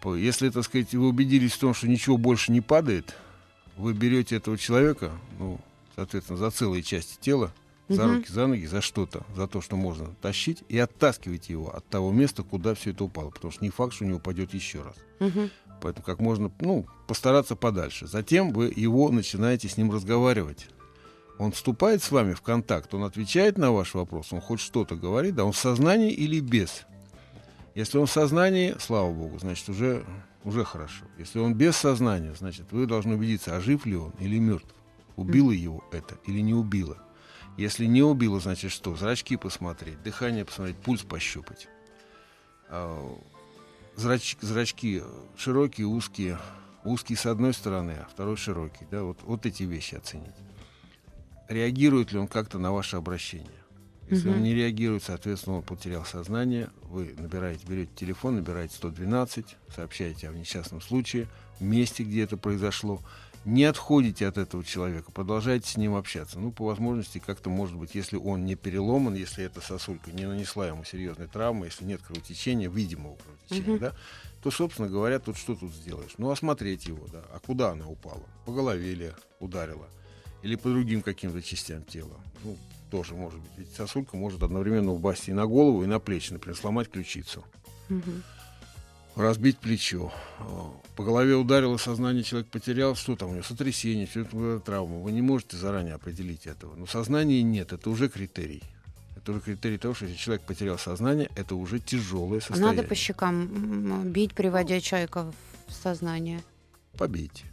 Если, 0.04 0.50
так 0.50 0.64
сказать, 0.64 0.92
вы 0.92 1.08
убедились 1.08 1.52
в 1.52 1.60
том, 1.60 1.72
что 1.72 1.88
ничего 1.88 2.18
больше 2.18 2.52
не 2.52 2.60
падает, 2.60 3.16
вы 3.78 3.94
берете 3.94 4.36
этого 4.36 4.58
человека, 4.58 5.12
ну, 5.38 5.58
соответственно, 5.96 6.38
за 6.38 6.50
целые 6.50 6.82
части 6.82 7.16
тела, 7.22 7.54
за 7.90 8.04
угу. 8.04 8.14
руки, 8.14 8.32
за 8.32 8.46
ноги, 8.46 8.66
за 8.66 8.80
что-то, 8.80 9.24
за 9.34 9.46
то, 9.46 9.60
что 9.60 9.76
можно 9.76 10.14
тащить, 10.22 10.62
и 10.68 10.78
оттаскиваете 10.78 11.52
его 11.52 11.74
от 11.74 11.86
того 11.88 12.12
места, 12.12 12.42
куда 12.42 12.74
все 12.74 12.90
это 12.90 13.04
упало. 13.04 13.30
Потому 13.30 13.52
что 13.52 13.64
не 13.64 13.70
факт, 13.70 13.92
что 13.92 14.04
не 14.04 14.12
упадет 14.12 14.54
еще 14.54 14.82
раз. 14.82 14.94
Угу. 15.18 15.50
Поэтому 15.82 16.04
как 16.04 16.20
можно 16.20 16.50
ну, 16.60 16.86
постараться 17.08 17.56
подальше. 17.56 18.06
Затем 18.06 18.52
вы 18.52 18.72
его 18.74 19.10
начинаете 19.10 19.68
с 19.68 19.76
ним 19.76 19.90
разговаривать. 19.90 20.68
Он 21.38 21.52
вступает 21.52 22.02
с 22.02 22.10
вами 22.10 22.34
в 22.34 22.42
контакт, 22.42 22.92
он 22.92 23.02
отвечает 23.02 23.56
на 23.56 23.72
ваш 23.72 23.94
вопрос, 23.94 24.30
он 24.30 24.42
хоть 24.42 24.60
что-то 24.60 24.94
говорит, 24.94 25.34
да 25.34 25.44
он 25.46 25.52
в 25.52 25.56
сознании 25.56 26.12
или 26.12 26.38
без. 26.38 26.84
Если 27.74 27.96
он 27.96 28.04
в 28.06 28.10
сознании, 28.10 28.76
слава 28.78 29.10
богу, 29.10 29.38
значит 29.38 29.66
уже, 29.70 30.04
уже 30.44 30.64
хорошо. 30.64 31.06
Если 31.18 31.38
он 31.38 31.54
без 31.54 31.76
сознания, 31.76 32.34
значит 32.38 32.70
вы 32.72 32.86
должны 32.86 33.14
убедиться, 33.14 33.56
а 33.56 33.60
жив 33.60 33.86
ли 33.86 33.96
он 33.96 34.12
или 34.20 34.38
мертв. 34.38 34.68
Убило 35.16 35.50
его 35.50 35.82
это 35.92 36.18
или 36.26 36.40
не 36.40 36.52
убило. 36.52 36.98
Если 37.56 37.86
не 37.86 38.02
убило, 38.02 38.40
значит 38.40 38.70
что? 38.70 38.96
Зрачки 38.96 39.36
посмотреть, 39.36 40.02
дыхание 40.02 40.44
посмотреть, 40.44 40.78
пульс 40.78 41.02
пощупать. 41.02 41.68
А, 42.68 43.18
зрач, 43.96 44.36
зрачки 44.40 45.02
широкие, 45.36 45.86
узкие. 45.86 46.38
Узкий 46.82 47.14
с 47.14 47.26
одной 47.26 47.52
стороны, 47.52 47.96
а 48.00 48.08
второй 48.10 48.36
широкий. 48.36 48.86
Да, 48.90 49.02
вот, 49.02 49.18
вот 49.22 49.44
эти 49.44 49.64
вещи 49.64 49.96
оценить. 49.96 50.34
Реагирует 51.48 52.12
ли 52.12 52.18
он 52.18 52.26
как-то 52.26 52.58
на 52.58 52.72
ваше 52.72 52.96
обращение? 52.96 53.50
Если 54.08 54.28
угу. 54.28 54.38
он 54.38 54.42
не 54.42 54.54
реагирует, 54.54 55.04
соответственно, 55.04 55.56
он 55.56 55.62
потерял 55.62 56.04
сознание. 56.04 56.70
Вы 56.82 57.14
набираете, 57.18 57.66
берете 57.66 57.90
телефон, 57.94 58.36
набираете 58.36 58.74
112, 58.76 59.56
сообщаете 59.74 60.28
о 60.28 60.32
несчастном 60.32 60.80
случае, 60.80 61.28
месте, 61.60 62.02
где 62.02 62.22
это 62.22 62.36
произошло 62.36 63.00
не 63.44 63.64
отходите 63.64 64.26
от 64.26 64.36
этого 64.36 64.62
человека, 64.62 65.10
продолжайте 65.12 65.68
с 65.68 65.76
ним 65.76 65.94
общаться. 65.94 66.38
Ну, 66.38 66.52
по 66.52 66.66
возможности, 66.66 67.22
как-то, 67.24 67.48
может 67.48 67.76
быть, 67.76 67.94
если 67.94 68.16
он 68.16 68.44
не 68.44 68.54
переломан, 68.54 69.14
если 69.14 69.44
эта 69.44 69.60
сосулька 69.60 70.12
не 70.12 70.26
нанесла 70.26 70.66
ему 70.68 70.84
серьезной 70.84 71.26
травмы, 71.26 71.66
если 71.66 71.84
нет 71.84 72.02
кровотечения, 72.02 72.68
видимого 72.68 73.16
кровотечения, 73.16 73.76
uh-huh. 73.76 73.80
да, 73.80 73.94
то, 74.42 74.50
собственно 74.50 74.88
говоря, 74.88 75.18
тут 75.18 75.36
что 75.36 75.54
тут 75.54 75.72
сделаешь? 75.72 76.14
Ну, 76.18 76.30
осмотреть 76.30 76.86
его, 76.86 77.06
да. 77.08 77.22
А 77.32 77.38
куда 77.38 77.70
она 77.70 77.86
упала? 77.88 78.22
По 78.44 78.52
голове 78.52 78.94
ли 78.94 79.12
ударила? 79.38 79.88
Или 80.42 80.56
по 80.56 80.68
другим 80.68 81.02
каким-то 81.02 81.42
частям 81.42 81.82
тела? 81.84 82.20
Ну, 82.44 82.58
тоже 82.90 83.14
может 83.14 83.40
быть. 83.40 83.50
Ведь 83.56 83.72
сосулька 83.72 84.16
может 84.16 84.42
одновременно 84.42 84.92
упасть 84.92 85.28
и 85.28 85.32
на 85.32 85.46
голову, 85.46 85.82
и 85.82 85.86
на 85.86 85.98
плечи, 85.98 86.32
например, 86.32 86.56
сломать 86.56 86.90
ключицу. 86.90 87.44
Uh-huh 87.88 88.22
разбить 89.20 89.58
плечо. 89.58 90.12
По 90.96 91.04
голове 91.04 91.34
ударило, 91.34 91.76
сознание 91.76 92.22
человек 92.22 92.48
потерял. 92.48 92.94
Что 92.94 93.16
там 93.16 93.30
у 93.30 93.32
него? 93.32 93.42
Сотрясение, 93.42 94.06
что 94.06 94.60
травма. 94.60 94.98
Вы 94.98 95.12
не 95.12 95.22
можете 95.22 95.56
заранее 95.56 95.94
определить 95.94 96.46
этого. 96.46 96.74
Но 96.74 96.86
сознания 96.86 97.42
нет, 97.42 97.72
это 97.72 97.90
уже 97.90 98.08
критерий. 98.08 98.62
Это 99.16 99.32
уже 99.32 99.40
критерий 99.40 99.78
того, 99.78 99.94
что 99.94 100.06
если 100.06 100.16
человек 100.16 100.42
потерял 100.46 100.78
сознание, 100.78 101.30
это 101.36 101.54
уже 101.54 101.78
тяжелое 101.78 102.40
состояние. 102.40 102.76
Надо 102.76 102.88
по 102.88 102.94
щекам 102.94 104.10
бить, 104.10 104.34
приводя 104.34 104.80
человека 104.80 105.32
в 105.68 105.72
сознание. 105.72 106.42
Побейте. 106.96 107.44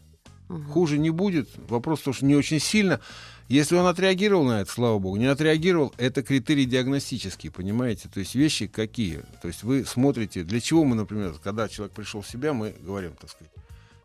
Ага. 0.50 0.64
Хуже 0.72 0.98
не 0.98 1.10
будет. 1.10 1.50
Вопрос 1.70 2.02
то, 2.02 2.14
что 2.14 2.26
не 2.26 2.36
очень 2.36 2.60
сильно. 2.60 3.02
Если 3.48 3.76
он 3.76 3.86
отреагировал 3.88 4.44
на 4.44 4.62
это, 4.62 4.72
слава 4.72 5.00
богу, 5.00 5.16
не 5.16 5.26
отреагировал, 5.26 5.94
это 5.98 6.22
критерий 6.22 6.66
диагностический, 6.66 7.50
понимаете? 7.50 8.10
То 8.14 8.20
есть 8.20 8.36
вещи 8.36 8.68
какие? 8.68 9.24
То 9.42 9.48
есть 9.48 9.64
вы 9.64 9.86
смотрите, 9.86 10.44
для 10.44 10.60
чего 10.60 10.84
мы, 10.84 10.96
например, 10.96 11.36
когда 11.42 11.70
человек 11.70 11.96
пришел 11.96 12.22
в 12.22 12.28
себя, 12.28 12.52
мы 12.52 12.76
говорим, 12.82 13.14
так 13.14 13.30
сказать, 13.30 13.52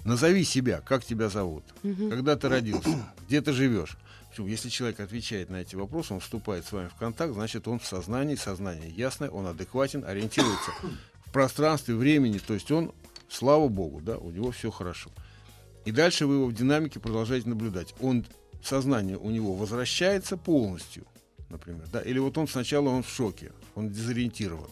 назови 0.04 0.44
себя, 0.44 0.80
как 0.80 1.04
тебя 1.04 1.28
зовут, 1.28 1.64
угу. 1.82 2.08
когда 2.08 2.36
ты 2.36 2.48
родился, 2.48 2.96
где 3.26 3.40
ты 3.40 3.52
живешь. 3.52 3.96
Если 4.38 4.68
человек 4.68 5.00
отвечает 5.00 5.50
на 5.50 5.56
эти 5.56 5.74
вопросы, 5.74 6.14
он 6.14 6.20
вступает 6.20 6.64
с 6.64 6.72
вами 6.72 6.88
в 6.88 6.94
контакт, 6.94 7.34
значит, 7.34 7.68
он 7.68 7.80
в 7.80 7.86
сознании, 7.86 8.36
сознание 8.36 8.90
ясное, 8.90 9.28
он 9.28 9.46
адекватен, 9.46 10.04
ориентируется 10.04 10.70
в 11.26 11.32
пространстве, 11.32 11.96
времени, 11.96 12.38
то 12.38 12.54
есть 12.54 12.70
он, 12.70 12.92
слава 13.28 13.68
богу, 13.68 14.00
да, 14.00 14.16
у 14.16 14.30
него 14.30 14.50
все 14.52 14.70
хорошо. 14.70 15.10
И 15.84 15.90
дальше 15.90 16.26
вы 16.26 16.36
его 16.36 16.46
в 16.46 16.54
динамике 16.54 17.00
продолжаете 17.00 17.48
наблюдать. 17.48 17.94
Он 18.00 18.24
сознание 18.62 19.16
у 19.16 19.30
него 19.30 19.54
возвращается 19.54 20.36
полностью, 20.36 21.06
например, 21.48 21.86
да, 21.92 22.00
или 22.00 22.18
вот 22.18 22.38
он 22.38 22.48
сначала 22.48 22.88
он 22.88 23.02
в 23.02 23.08
шоке, 23.08 23.52
он 23.74 23.90
дезориентирован. 23.90 24.70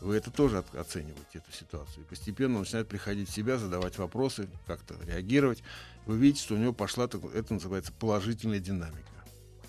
Вы 0.00 0.16
это 0.16 0.32
тоже 0.32 0.58
от, 0.58 0.74
оцениваете, 0.74 1.38
эту 1.38 1.52
ситуацию. 1.52 2.02
И 2.04 2.08
постепенно 2.08 2.54
он 2.54 2.62
начинает 2.62 2.88
приходить 2.88 3.28
в 3.28 3.32
себя, 3.32 3.56
задавать 3.56 3.98
вопросы, 3.98 4.48
как-то 4.66 4.96
реагировать. 5.06 5.62
Вы 6.06 6.16
видите, 6.16 6.42
что 6.42 6.54
у 6.54 6.58
него 6.58 6.72
пошла, 6.72 7.04
это 7.04 7.54
называется 7.54 7.92
положительная 7.92 8.58
динамика. 8.58 8.98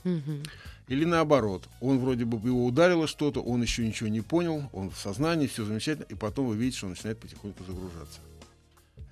Угу. 0.03 0.43
Или 0.87 1.05
наоборот, 1.05 1.69
он 1.79 1.99
вроде 1.99 2.25
бы 2.25 2.37
его 2.45 2.65
ударило 2.65 3.07
что-то, 3.07 3.41
он 3.41 3.61
еще 3.61 3.87
ничего 3.87 4.09
не 4.09 4.21
понял, 4.21 4.69
он 4.73 4.89
в 4.89 4.97
сознании, 4.97 5.47
все 5.47 5.63
замечательно, 5.65 6.05
и 6.09 6.15
потом 6.15 6.47
вы 6.47 6.57
видите, 6.57 6.77
что 6.77 6.87
он 6.87 6.91
начинает 6.93 7.19
потихоньку 7.19 7.63
загружаться. 7.63 8.19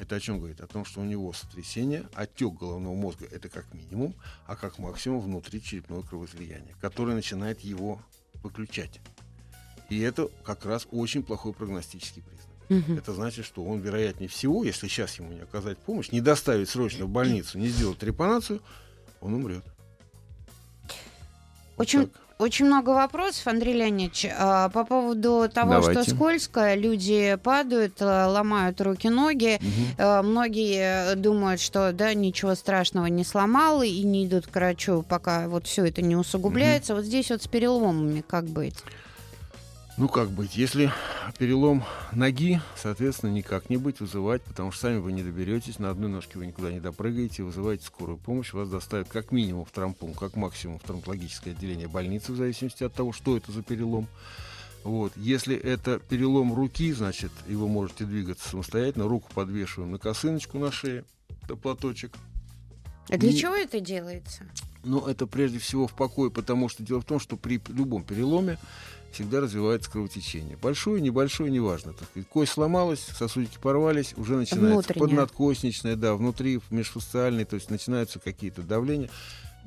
Это 0.02 0.16
о 0.16 0.20
чем 0.20 0.40
говорит? 0.40 0.60
О 0.62 0.68
том, 0.68 0.84
что 0.84 1.00
у 1.00 1.04
него 1.04 1.32
сотрясение, 1.32 2.10
отек 2.16 2.56
головного 2.56 2.96
мозга 2.96 3.28
это 3.30 3.50
как 3.50 3.72
минимум, 3.72 4.16
а 4.48 4.56
как 4.56 4.80
максимум 4.80 5.22
внутри 5.22 5.62
черепное 5.62 6.02
кровоизлияние, 6.02 6.74
которое 6.82 7.14
начинает 7.14 7.60
его 7.60 8.02
выключать. 8.42 9.00
И 9.90 10.00
это 10.00 10.30
как 10.44 10.66
раз 10.66 10.88
очень 10.90 11.22
плохой 11.22 11.54
прогностический 11.54 12.24
признак. 12.24 12.88
Угу. 12.90 12.98
Это 12.98 13.14
значит, 13.14 13.46
что 13.46 13.64
он, 13.64 13.80
вероятнее 13.80 14.28
всего, 14.28 14.64
если 14.64 14.88
сейчас 14.88 15.20
ему 15.20 15.34
не 15.34 15.42
оказать 15.42 15.78
помощь, 15.78 16.10
не 16.10 16.20
доставить 16.20 16.70
срочно 16.70 17.06
в 17.06 17.10
больницу, 17.10 17.60
не 17.60 17.68
сделать 17.68 18.00
трепанацию, 18.00 18.60
он 19.20 19.36
умрет. 19.36 19.64
Очень, 21.78 22.10
очень 22.42 22.66
много 22.66 22.90
вопросов, 22.90 23.48
Андрей 23.48 23.76
Леонидович, 23.76 24.28
а, 24.38 24.70
по 24.70 24.84
поводу 24.84 25.48
того, 25.54 25.74
Давайте. 25.76 26.04
что 26.04 26.16
скользко, 26.16 26.74
люди 26.74 27.38
падают, 27.44 28.02
э, 28.02 28.26
ломают 28.26 28.82
руки-ноги. 28.82 29.60
Угу. 29.62 30.24
Многие 30.24 31.16
думают, 31.16 31.62
что 31.62 31.92
да, 31.94 32.14
ничего 32.14 32.56
страшного 32.56 33.06
не 33.06 33.24
сломал 33.24 33.84
и 33.84 34.02
не 34.02 34.26
идут 34.26 34.48
к 34.48 34.56
врачу, 34.56 35.06
пока 35.08 35.48
вот 35.48 35.68
все 35.68 35.86
это 35.86 36.02
не 36.02 36.16
усугубляется. 36.16 36.94
Угу. 36.94 37.02
Вот 37.02 37.06
здесь 37.06 37.30
вот 37.30 37.44
с 37.44 37.48
переломами 37.48 38.24
как 38.28 38.46
быть? 38.46 38.76
Ну, 40.02 40.10
как 40.10 40.32
быть? 40.32 40.56
Если 40.56 40.92
перелом 41.38 41.84
ноги, 42.12 42.60
соответственно, 42.76 43.30
никак 43.30 43.70
не 43.70 43.78
быть, 43.78 44.00
вызывать, 44.00 44.42
потому 44.42 44.72
что 44.72 44.88
сами 44.88 44.98
вы 44.98 45.12
не 45.12 45.22
доберетесь, 45.22 45.78
на 45.78 45.92
одной 45.92 46.10
ножке 46.10 46.40
вы 46.40 46.48
никуда 46.48 46.72
не 46.72 46.80
допрыгаете, 46.80 47.44
вызываете 47.44 47.86
скорую 47.86 48.18
помощь, 48.18 48.52
вас 48.52 48.68
доставят 48.68 49.10
как 49.10 49.32
минимум 49.32 49.64
в 49.64 49.70
травмпункт, 49.70 50.20
как 50.20 50.36
максимум 50.36 50.80
в 50.80 50.82
травматологическое 50.82 51.54
отделение 51.54 51.88
больницы, 51.88 52.32
в 52.32 52.36
зависимости 52.36 52.84
от 52.84 52.96
того, 52.96 53.14
что 53.14 53.38
это 53.38 53.52
за 53.52 53.62
перелом. 53.62 54.08
Вот. 54.84 55.14
Если 55.18 55.56
это 55.56 56.00
перелом 56.00 56.52
руки, 56.52 56.92
значит, 56.94 57.32
и 57.48 57.54
вы 57.54 57.68
можете 57.68 58.06
двигаться 58.06 58.50
самостоятельно, 58.50 59.08
руку 59.08 59.30
подвешиваем 59.36 59.92
на 59.92 60.00
косыночку 60.00 60.58
на 60.58 60.72
шее, 60.72 61.06
это 61.44 61.56
платочек. 61.56 62.14
А 63.08 63.20
для 63.20 63.30
и... 63.30 63.36
чего 63.36 63.54
это 63.54 63.80
делается? 63.80 64.48
Ну, 64.84 65.06
это 65.08 65.28
прежде 65.28 65.60
всего 65.60 65.88
в 65.88 65.94
покое, 65.94 66.32
потому 66.32 66.70
что 66.70 66.84
дело 66.84 67.02
в 67.02 67.06
том, 67.06 67.20
что 67.20 67.38
при 67.38 67.62
любом 67.70 68.04
переломе 68.04 68.58
всегда 69.12 69.42
развивается 69.42 69.92
кровотечение. 69.92 70.58
Большое, 70.58 71.02
небольшое, 71.02 71.52
неважно. 71.52 71.94
Так 71.94 72.08
сказать. 72.10 72.28
Кость 72.30 72.54
сломалась, 72.54 73.00
сосудики 73.00 73.58
порвались, 73.62 74.14
уже 74.18 74.36
начинается 74.36 74.94
Внутренняя. 74.94 75.00
поднадкосничная, 75.00 75.96
да, 75.96 76.16
внутри, 76.16 76.62
межфасциальный, 76.70 77.46
то 77.46 77.56
есть 77.56 77.70
начинаются 77.70 78.20
какие-то 78.20 78.64
давления. 78.64 79.10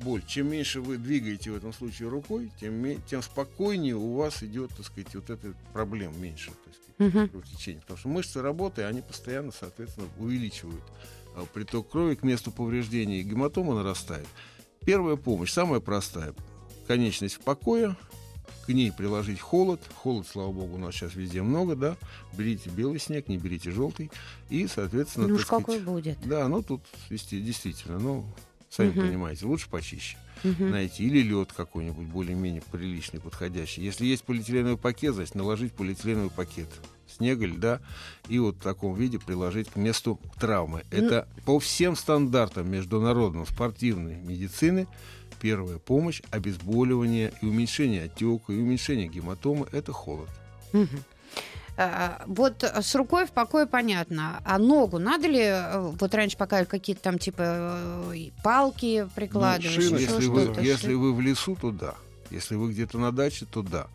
Боль. 0.01 0.21
Чем 0.27 0.51
меньше 0.51 0.81
вы 0.81 0.97
двигаете 0.97 1.51
в 1.51 1.55
этом 1.55 1.71
случае 1.71 2.09
рукой, 2.09 2.51
тем, 2.59 3.01
тем 3.03 3.21
спокойнее 3.21 3.95
у 3.95 4.15
вас 4.15 4.43
идет, 4.43 4.71
так 4.75 4.85
сказать, 4.85 5.15
вот 5.15 5.29
эта 5.29 5.53
проблема 5.71 6.17
меньше, 6.17 6.51
так 6.65 6.73
сказать, 6.73 7.15
угу. 7.15 7.29
кровотечение. 7.29 7.81
Потому 7.81 7.97
что 7.99 8.09
мышцы 8.09 8.41
работы, 8.41 8.83
они 8.83 9.01
постоянно, 9.01 9.53
соответственно, 9.57 10.07
увеличивают 10.17 10.83
а, 11.35 11.45
приток 11.45 11.89
крови 11.89 12.15
к 12.15 12.23
месту 12.23 12.51
повреждения, 12.51 13.21
и 13.21 13.23
гематома 13.23 13.73
нарастает. 13.73 14.27
Первая 14.85 15.15
помощь, 15.15 15.51
самая 15.51 15.79
простая. 15.79 16.33
Конечность 16.87 17.35
в 17.35 17.39
покое, 17.39 17.95
к 18.65 18.69
ней 18.69 18.91
приложить 18.91 19.39
холод. 19.39 19.81
Холод, 19.95 20.27
слава 20.27 20.51
богу, 20.51 20.75
у 20.75 20.77
нас 20.77 20.93
сейчас 20.93 21.15
везде 21.15 21.41
много, 21.41 21.75
да. 21.75 21.97
Берите 22.33 22.69
белый 22.69 22.99
снег, 22.99 23.27
не 23.27 23.37
берите 23.37 23.71
желтый. 23.71 24.11
И, 24.49 24.67
соответственно... 24.67 25.27
Ну 25.27 25.35
уж 25.35 25.45
какой 25.45 25.79
будет. 25.79 26.17
Да, 26.23 26.47
ну 26.47 26.61
тут 26.61 26.81
действительно, 27.09 27.99
ну, 27.99 28.25
сами 28.69 28.89
угу. 28.89 29.01
понимаете, 29.01 29.45
лучше 29.45 29.69
почище 29.69 30.17
угу. 30.43 30.65
найти. 30.65 31.03
Или 31.05 31.21
лед 31.21 31.51
какой-нибудь 31.51 32.07
более-менее 32.07 32.61
приличный, 32.71 33.19
подходящий. 33.19 33.83
Если 33.83 34.05
есть 34.05 34.23
полиэтиленовый 34.23 34.77
пакет, 34.77 35.15
значит, 35.15 35.35
наложить 35.35 35.73
полиэтиленовый 35.73 36.29
пакет 36.29 36.69
снега, 37.17 37.45
льда, 37.45 37.81
и 38.27 38.39
вот 38.39 38.55
в 38.55 38.59
таком 38.59 38.95
виде 38.95 39.19
приложить 39.19 39.69
к 39.69 39.75
месту 39.75 40.19
травмы. 40.39 40.83
Это 40.91 41.27
по 41.45 41.59
всем 41.59 41.95
стандартам 41.95 42.69
международной 42.69 43.45
спортивной 43.45 44.15
медицины 44.15 44.87
первая 45.39 45.77
помощь, 45.77 46.21
обезболивание 46.31 47.33
и 47.41 47.45
уменьшение 47.45 48.05
отека, 48.05 48.53
и 48.53 48.57
уменьшение 48.57 49.07
гематомы– 49.07 49.67
это 49.71 49.91
холод. 49.91 50.29
А, 51.77 52.23
вот 52.25 52.63
с 52.63 52.95
рукой 52.95 53.25
в 53.25 53.31
покое 53.31 53.65
понятно. 53.65 54.41
А 54.45 54.57
ногу 54.57 54.97
надо 54.97 55.27
ли, 55.27 55.41
э, 55.41 55.79
вот 55.79 56.15
раньше 56.15 56.37
пока 56.37 56.63
какие-то 56.63 57.01
там 57.01 57.19
типа 57.19 57.43
э, 58.13 58.29
палки 58.43 59.07
прикладывать? 59.13 59.75
Ну, 59.75 59.81
шины, 59.81 59.97
если, 59.97 60.27
вы, 60.27 60.63
если 60.63 60.93
вы 60.93 61.13
в 61.13 61.19
лесу, 61.19 61.57
то 61.59 61.71
да. 61.71 61.95
Если 62.31 62.55
вы 62.55 62.71
где-то 62.71 62.97
на 62.97 63.11
даче, 63.11 63.45
то 63.45 63.61
да. 63.61 63.87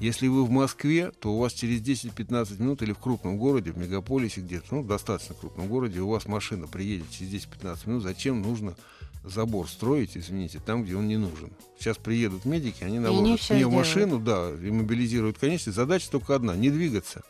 Если 0.00 0.26
вы 0.26 0.44
в 0.44 0.50
Москве, 0.50 1.12
то 1.12 1.32
у 1.32 1.38
вас 1.38 1.52
через 1.52 1.80
10-15 1.80 2.60
минут 2.60 2.82
или 2.82 2.92
в 2.92 2.98
крупном 2.98 3.38
городе, 3.38 3.72
в 3.72 3.78
мегаполисе 3.78 4.40
где-то, 4.40 4.66
ну, 4.76 4.82
достаточно 4.82 5.34
крупном 5.34 5.68
городе, 5.68 6.00
у 6.00 6.08
вас 6.08 6.26
машина 6.26 6.66
приедет 6.66 7.10
через 7.10 7.46
10-15 7.46 7.88
минут, 7.88 8.02
зачем 8.02 8.42
нужно 8.42 8.74
забор 9.22 9.68
строить, 9.68 10.16
извините, 10.16 10.60
там, 10.64 10.84
где 10.84 10.96
он 10.96 11.08
не 11.08 11.16
нужен. 11.16 11.50
Сейчас 11.78 11.96
приедут 11.96 12.44
медики, 12.44 12.84
они 12.84 12.98
наложат 12.98 13.40
в 13.40 13.50
нее 13.50 13.68
машину, 13.68 14.18
да, 14.18 14.50
и 14.50 14.70
мобилизируют 14.70 15.38
конечность. 15.38 15.76
Задача 15.76 16.10
только 16.10 16.34
одна— 16.34 16.56
не 16.56 16.70
двигаться 16.70 17.22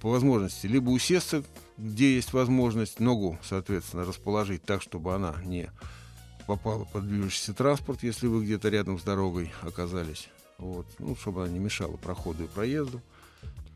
по 0.00 0.10
возможности. 0.10 0.66
Либо 0.66 0.90
усесться, 0.90 1.42
где 1.78 2.16
есть 2.16 2.32
возможность, 2.32 3.00
ногу, 3.00 3.38
соответственно, 3.42 4.04
расположить 4.04 4.62
так, 4.62 4.82
чтобы 4.82 5.14
она 5.14 5.34
не 5.44 5.70
попала 6.46 6.84
под 6.84 7.06
движущийся 7.06 7.54
транспорт, 7.54 8.02
если 8.02 8.26
вы 8.26 8.44
где-то 8.44 8.68
рядом 8.68 8.98
с 8.98 9.02
дорогой 9.02 9.52
оказались. 9.62 10.28
Вот. 10.58 10.86
Ну, 10.98 11.16
чтобы 11.16 11.44
она 11.44 11.52
не 11.52 11.58
мешала 11.58 11.96
проходу 11.96 12.44
и 12.44 12.46
проезду. 12.48 13.00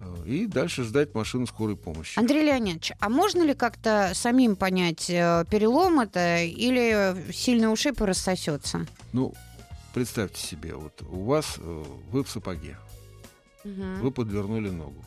Э, 0.01 0.27
и 0.27 0.47
дальше 0.47 0.83
ждать 0.83 1.15
машину 1.15 1.47
скорой 1.47 1.77
помощи. 1.77 2.19
Андрей 2.19 2.45
Леонидович, 2.45 2.93
а 2.99 3.09
можно 3.09 3.43
ли 3.43 3.55
как-то 3.55 4.13
самим 4.15 4.57
понять, 4.57 5.09
э, 5.09 5.45
перелом 5.51 6.01
это 6.01 6.43
или 6.43 7.31
сильный 7.33 7.73
ушиб 7.73 8.01
и 8.01 8.05
рассосется? 8.05 8.87
Ну, 9.13 9.33
представьте 9.95 10.41
себе, 10.41 10.75
вот 10.75 11.03
у 11.03 11.25
вас, 11.25 11.57
э, 11.59 11.85
вы 12.11 12.25
в 12.25 12.29
сапоге, 12.29 12.77
угу. 13.65 13.83
вы 14.01 14.11
подвернули 14.11 14.71
ногу. 14.71 15.05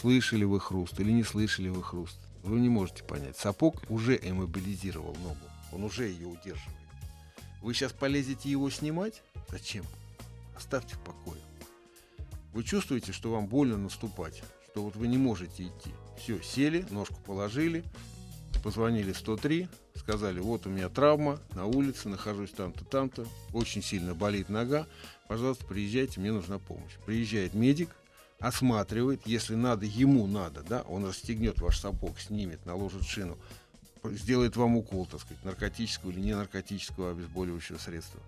Слышали 0.00 0.44
вы 0.44 0.60
хруст 0.60 1.00
или 1.00 1.10
не 1.10 1.24
слышали 1.24 1.68
вы 1.68 1.82
хруст? 1.82 2.18
Вы 2.44 2.60
не 2.60 2.68
можете 2.68 3.02
понять. 3.02 3.36
Сапог 3.36 3.82
уже 3.88 4.18
иммобилизировал 4.22 5.16
ногу, 5.22 5.40
он 5.72 5.84
уже 5.84 6.04
ее 6.04 6.26
удерживает. 6.26 6.76
Вы 7.62 7.74
сейчас 7.74 7.92
полезете 7.92 8.50
его 8.50 8.70
снимать? 8.70 9.22
Зачем? 9.48 9.84
Оставьте 10.58 10.96
в 10.96 10.98
покое. 10.98 11.40
Вы 12.52 12.64
чувствуете, 12.64 13.12
что 13.12 13.30
вам 13.30 13.46
больно 13.46 13.78
наступать, 13.78 14.42
что 14.64 14.82
вот 14.82 14.96
вы 14.96 15.06
не 15.06 15.16
можете 15.16 15.62
идти. 15.62 15.90
Все, 16.18 16.42
сели, 16.42 16.84
ножку 16.90 17.14
положили, 17.24 17.84
позвонили 18.64 19.12
103, 19.12 19.68
сказали, 19.94 20.40
вот 20.40 20.66
у 20.66 20.70
меня 20.70 20.88
травма 20.88 21.38
на 21.54 21.66
улице, 21.66 22.08
нахожусь 22.08 22.50
там-то, 22.50 22.84
там-то, 22.84 23.24
очень 23.52 23.84
сильно 23.84 24.16
болит 24.16 24.48
нога, 24.48 24.88
пожалуйста, 25.28 25.64
приезжайте, 25.64 26.18
мне 26.18 26.32
нужна 26.32 26.58
помощь. 26.58 26.96
Приезжает 27.06 27.54
медик, 27.54 27.90
осматривает, 28.40 29.28
если 29.28 29.54
надо, 29.54 29.86
ему 29.86 30.26
надо, 30.26 30.64
да, 30.64 30.82
он 30.88 31.06
расстегнет 31.06 31.60
ваш 31.60 31.78
сапог, 31.78 32.18
снимет, 32.18 32.66
наложит 32.66 33.04
шину, 33.04 33.38
сделает 34.02 34.56
вам 34.56 34.76
укол, 34.76 35.06
так 35.06 35.20
сказать, 35.20 35.44
наркотического 35.44 36.10
или 36.10 36.18
не 36.18 36.34
наркотического 36.34 37.12
обезболивающего 37.12 37.78
средства 37.78 38.20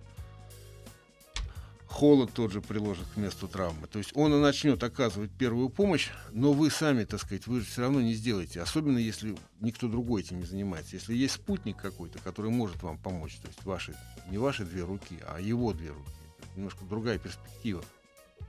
холод 1.91 2.31
тот 2.33 2.53
же 2.53 2.61
приложит 2.63 3.07
к 3.15 3.17
месту 3.17 3.49
травмы. 3.49 3.87
То 3.89 3.99
есть 3.99 4.13
он 4.15 4.33
и 4.33 4.39
начнет 4.39 4.83
оказывать 4.83 5.31
первую 5.33 5.69
помощь, 5.69 6.11
но 6.31 6.53
вы 6.53 6.71
сами, 6.71 7.05
так 7.05 7.21
сказать, 7.21 7.47
вы 7.47 7.61
же 7.61 7.67
все 7.67 7.83
равно 7.83 8.01
не 8.01 8.15
сделаете, 8.15 8.63
особенно 8.63 8.99
если 8.99 9.37
никто 9.61 9.89
другой 9.89 10.23
этим 10.23 10.39
не 10.39 10.47
занимается. 10.47 10.97
Если 10.97 11.15
есть 11.15 11.35
спутник 11.35 11.77
какой-то, 11.77 12.19
который 12.21 12.51
может 12.51 12.83
вам 12.83 12.97
помочь, 12.97 13.37
то 13.37 13.49
есть 13.49 13.65
ваши, 13.65 13.95
не 14.31 14.39
ваши 14.39 14.65
две 14.65 14.83
руки, 14.83 15.19
а 15.29 15.41
его 15.41 15.73
две 15.73 15.91
руки. 15.91 16.13
Это 16.39 16.49
немножко 16.57 16.85
другая 16.85 17.19
перспектива. 17.19 17.83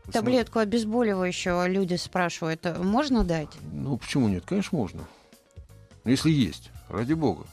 Вы 0.05 0.13
Таблетку 0.13 0.59
обезболивающего 0.59 1.67
люди 1.67 1.95
спрашивают, 1.95 2.65
можно 2.77 3.23
дать? 3.23 3.49
Ну, 3.71 3.97
почему 3.97 4.29
нет? 4.29 4.45
Конечно, 4.45 4.77
можно. 4.77 5.07
Если 6.05 6.31
есть, 6.31 6.71
ради 6.87 7.13
бога. 7.13 7.45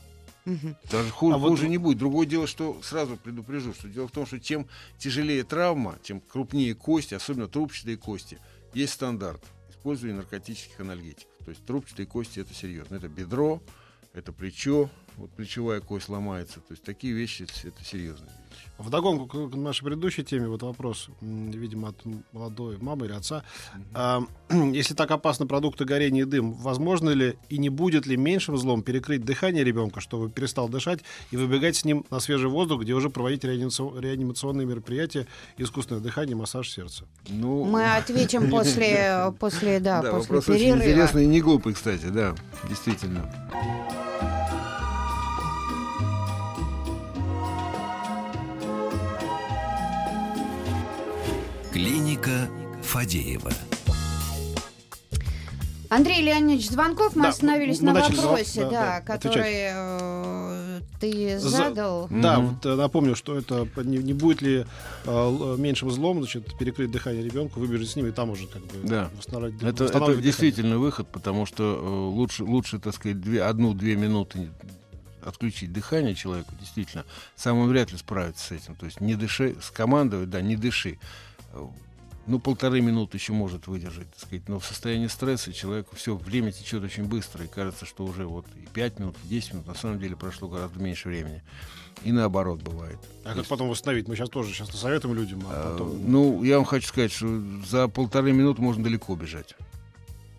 Угу. 0.48 0.76
Даже 0.90 1.10
хуже, 1.10 1.36
а 1.36 1.38
хуже 1.38 1.62
вот... 1.64 1.70
не 1.70 1.78
будет. 1.78 1.98
Другое 1.98 2.26
дело, 2.26 2.46
что 2.46 2.80
сразу 2.82 3.16
предупрежу, 3.16 3.74
что 3.74 3.88
дело 3.88 4.08
в 4.08 4.12
том, 4.12 4.26
что 4.26 4.40
чем 4.40 4.66
тяжелее 4.98 5.44
травма, 5.44 5.98
чем 6.02 6.20
крупнее 6.20 6.74
кости, 6.74 7.14
особенно 7.14 7.48
трубчатые 7.48 7.98
кости, 7.98 8.38
есть 8.72 8.94
стандарт 8.94 9.44
использования 9.68 10.16
наркотических 10.16 10.80
анальгетиков. 10.80 11.32
То 11.44 11.50
есть 11.50 11.64
трубчатые 11.66 12.06
кости 12.06 12.40
это 12.40 12.54
серьезно. 12.54 12.96
Это 12.96 13.08
бедро, 13.08 13.62
это 14.12 14.32
плечо, 14.32 14.90
вот 15.18 15.30
плечевая 15.30 15.80
кость 15.80 16.08
ломается. 16.08 16.60
То 16.60 16.72
есть 16.72 16.82
такие 16.82 17.12
вещи 17.12 17.46
это 17.64 17.84
серьезные 17.84 18.30
вещи. 18.58 18.70
Вдогонку 18.78 19.48
к 19.48 19.56
нашей 19.56 19.84
предыдущей 19.84 20.22
теме 20.22 20.48
вот 20.48 20.62
вопрос, 20.62 21.08
видимо, 21.20 21.88
от 21.88 21.96
молодой 22.32 22.78
мамы 22.78 23.06
или 23.06 23.12
отца. 23.12 23.42
Mm-hmm. 23.74 23.82
А, 23.94 24.22
если 24.72 24.94
так 24.94 25.10
опасны 25.10 25.46
продукты 25.46 25.84
горения 25.84 26.22
и 26.22 26.24
дым, 26.24 26.52
возможно 26.52 27.10
ли 27.10 27.36
и 27.48 27.58
не 27.58 27.68
будет 27.68 28.06
ли 28.06 28.16
меньшим 28.16 28.56
злом 28.56 28.82
перекрыть 28.82 29.24
дыхание 29.24 29.64
ребенка, 29.64 30.00
чтобы 30.00 30.30
перестал 30.30 30.68
дышать 30.68 31.00
и 31.30 31.36
выбегать 31.36 31.76
с 31.76 31.84
ним 31.84 32.04
на 32.10 32.20
свежий 32.20 32.48
воздух, 32.48 32.82
где 32.82 32.92
уже 32.92 33.10
проводить 33.10 33.44
реанимационные 33.44 34.66
мероприятия, 34.66 35.26
искусственное 35.56 36.02
дыхание, 36.02 36.36
массаж 36.36 36.70
сердца? 36.70 37.04
Ну... 37.28 37.64
Мы 37.64 37.84
ответим 37.96 38.50
после, 38.50 39.32
после, 39.38 39.80
да, 39.80 40.02
да 40.02 40.12
после 40.12 40.36
вопрос 40.36 40.44
перерыва. 40.44 40.76
очень 40.76 40.90
интересный 40.90 41.24
и 41.24 41.26
не 41.26 41.40
глупый, 41.40 41.74
кстати, 41.74 42.06
да, 42.06 42.34
действительно. 42.68 43.28
Клиника 52.18 52.50
Фадеева. 52.82 53.50
Андрей 55.90 56.22
Леонидович 56.22 56.68
Звонков, 56.68 57.16
мы 57.16 57.22
да, 57.22 57.28
остановились 57.30 57.80
мы 57.80 57.92
на 57.92 58.00
вопросе, 58.00 58.62
да, 58.64 58.70
да, 58.70 59.00
который 59.00 59.70
э, 59.72 60.80
ты 61.00 61.38
задал. 61.38 62.08
За... 62.10 62.14
Да, 62.14 62.40
вот 62.40 62.62
напомню, 62.64 63.16
что 63.16 63.38
это 63.38 63.66
не, 63.84 63.96
не 63.98 64.12
будет 64.12 64.42
ли 64.42 64.66
э, 65.04 65.56
меньшим 65.58 65.90
злом, 65.90 66.18
значит, 66.18 66.58
перекрыть 66.58 66.90
дыхание 66.90 67.22
ребенку, 67.22 67.60
выбежать 67.60 67.88
с 67.88 67.96
ним 67.96 68.06
и 68.06 68.10
там 68.10 68.30
уже 68.30 68.46
как 68.48 68.62
бы 68.62 68.86
да. 68.86 69.08
восстанавливать. 69.16 69.62
Это, 69.62 69.84
это 69.84 70.16
действительно 70.16 70.78
выход, 70.78 71.08
потому 71.08 71.46
что 71.46 71.64
э, 71.64 72.14
лучше, 72.14 72.44
лучше, 72.44 72.78
так 72.78 72.94
сказать, 72.94 73.20
две, 73.20 73.42
одну-две 73.42 73.96
минуты 73.96 74.50
отключить 75.24 75.72
дыхание 75.72 76.14
человеку, 76.14 76.52
действительно, 76.60 77.04
сам 77.34 77.58
он 77.58 77.68
вряд 77.68 77.92
ли 77.92 77.98
справится 77.98 78.44
с 78.44 78.52
этим. 78.52 78.74
То 78.74 78.84
есть 78.84 79.00
не 79.00 79.14
дыши, 79.14 79.56
скомандовать, 79.62 80.28
да, 80.28 80.42
не 80.42 80.56
дыши. 80.56 80.98
Ну, 82.28 82.38
полторы 82.38 82.82
минуты 82.82 83.16
еще 83.16 83.32
может 83.32 83.66
выдержать, 83.66 84.10
так 84.10 84.20
сказать. 84.20 84.48
Но 84.48 84.60
в 84.60 84.66
состоянии 84.66 85.06
стресса 85.06 85.50
человеку 85.52 85.96
все, 85.96 86.14
время 86.14 86.52
течет 86.52 86.82
очень 86.82 87.04
быстро, 87.04 87.44
и 87.44 87.48
кажется, 87.48 87.86
что 87.86 88.04
уже 88.04 88.26
вот 88.26 88.44
и 88.54 88.66
5 88.74 88.98
минут, 88.98 89.16
и 89.24 89.28
10 89.28 89.54
минут, 89.54 89.66
на 89.66 89.74
самом 89.74 89.98
деле 89.98 90.14
прошло 90.14 90.46
гораздо 90.46 90.78
меньше 90.78 91.08
времени. 91.08 91.42
И 92.04 92.12
наоборот 92.12 92.60
бывает. 92.60 92.98
А 93.24 93.28
как 93.28 93.38
есть... 93.38 93.48
потом 93.48 93.70
восстановить? 93.70 94.08
Мы 94.08 94.14
сейчас 94.14 94.28
тоже 94.28 94.52
сейчас 94.52 94.68
советуем 94.70 95.14
людям, 95.14 95.42
а 95.46 95.72
потом... 95.72 95.88
А, 95.88 95.94
ну, 96.06 96.44
я 96.44 96.56
вам 96.56 96.66
хочу 96.66 96.86
сказать, 96.86 97.12
что 97.12 97.42
за 97.66 97.88
полторы 97.88 98.32
минуты 98.32 98.60
можно 98.60 98.84
далеко 98.84 99.16
бежать. 99.16 99.56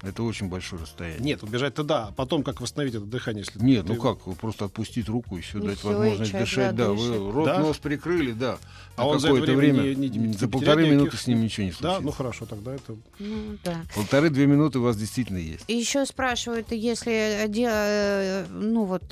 Это 0.02 0.24
очень 0.24 0.48
большое 0.48 0.82
расстояние. 0.82 1.20
Нет, 1.20 1.44
убежать-то 1.44 1.84
да. 1.84 2.08
А 2.08 2.12
потом 2.12 2.44
как 2.44 2.62
восстановить 2.62 2.96
это 2.96 3.06
дыхание? 3.06 3.44
Если 3.46 3.62
Нет, 3.64 3.86
ты... 3.86 3.94
ну 3.94 4.02
как, 4.02 4.20
просто 4.38 4.66
отпустить 4.66 5.10
руку 5.10 5.38
и 5.38 5.42
все, 5.42 5.60
и 5.60 5.62
дать 5.62 5.80
все, 5.80 5.90
возможность 5.90 6.32
дышать. 6.32 6.76
Да, 6.76 6.92
вы 6.92 7.32
рот, 7.32 7.46
да? 7.46 7.60
нос 7.60 7.78
прикрыли, 7.78 8.32
да. 8.32 8.58
А 8.96 9.08
он 9.08 9.20
какое-то 9.20 9.54
время, 9.54 9.82
время 9.82 9.96
не, 9.96 10.10
не, 10.10 10.34
за 10.34 10.48
полторы 10.48 10.84
никаких... 10.84 11.00
минуты 11.00 11.18
с 11.18 11.28
ним 11.28 11.42
ничего 11.42 11.66
не 11.66 11.72
случится. 11.72 12.00
Да, 12.00 12.06
ну 12.06 12.12
хорошо, 12.12 12.46
тогда 12.46 12.76
это... 12.76 12.96
Ну, 13.20 13.58
да. 13.64 13.82
Полторы-две 13.96 14.46
минуты 14.46 14.80
у 14.80 14.84
вас 14.84 14.98
действительно 14.98 15.38
есть. 15.38 15.64
И 15.68 15.74
еще 15.74 16.06
спрашивают, 16.06 16.72
если, 16.72 17.48
э, 17.48 18.46
ну 18.50 18.84
вот, 18.86 19.04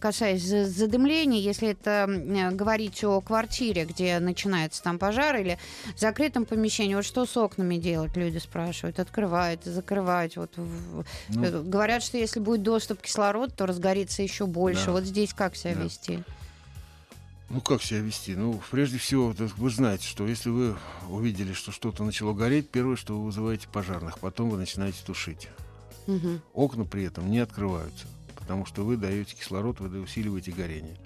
касаясь 0.00 0.42
задымления, 0.42 1.40
если 1.40 1.70
это 1.70 2.50
говорить 2.52 3.04
о 3.04 3.20
квартире, 3.20 3.84
где 3.84 4.18
начинается 4.18 4.82
там 4.82 4.98
пожар 4.98 5.36
или 5.36 5.58
закрытом 5.96 6.44
помещении, 6.44 6.94
вот 6.94 7.04
что 7.04 7.26
с 7.26 7.36
окнами 7.36 7.76
делать, 7.76 8.16
люди 8.16 8.38
спрашивают, 8.38 8.98
открывают, 8.98 9.64
закрывают 9.64 10.21
сказать, 10.30 10.36
вот 10.36 11.04
ну, 11.28 11.44
э, 11.44 11.62
говорят, 11.62 12.02
что 12.02 12.18
если 12.18 12.40
будет 12.40 12.62
доступ 12.62 13.00
кислорода, 13.02 13.52
то 13.52 13.66
разгорится 13.66 14.22
еще 14.22 14.46
больше. 14.46 14.86
Да. 14.86 14.92
Вот 14.92 15.04
здесь 15.04 15.32
как 15.32 15.56
себя 15.56 15.74
да. 15.74 15.82
вести? 15.82 16.22
Ну, 17.50 17.60
как 17.60 17.82
себя 17.82 18.00
вести? 18.00 18.34
Ну, 18.34 18.60
прежде 18.70 18.98
всего, 18.98 19.34
вы 19.56 19.70
знаете, 19.70 20.06
что 20.06 20.26
если 20.26 20.50
вы 20.50 20.76
увидели, 21.08 21.52
что 21.52 21.70
что-то 21.70 22.04
начало 22.04 22.32
гореть, 22.32 22.70
первое, 22.70 22.96
что 22.96 23.18
вы 23.18 23.26
вызываете 23.26 23.68
пожарных, 23.68 24.18
потом 24.18 24.50
вы 24.50 24.58
начинаете 24.58 24.98
тушить. 25.04 25.48
Угу. 26.06 26.40
Окна 26.54 26.84
при 26.84 27.04
этом 27.04 27.30
не 27.30 27.38
открываются, 27.38 28.06
потому 28.36 28.64
что 28.66 28.84
вы 28.84 28.96
даете 28.96 29.36
кислород, 29.36 29.80
вы 29.80 30.00
усиливаете 30.00 30.50
горение. 30.52 30.96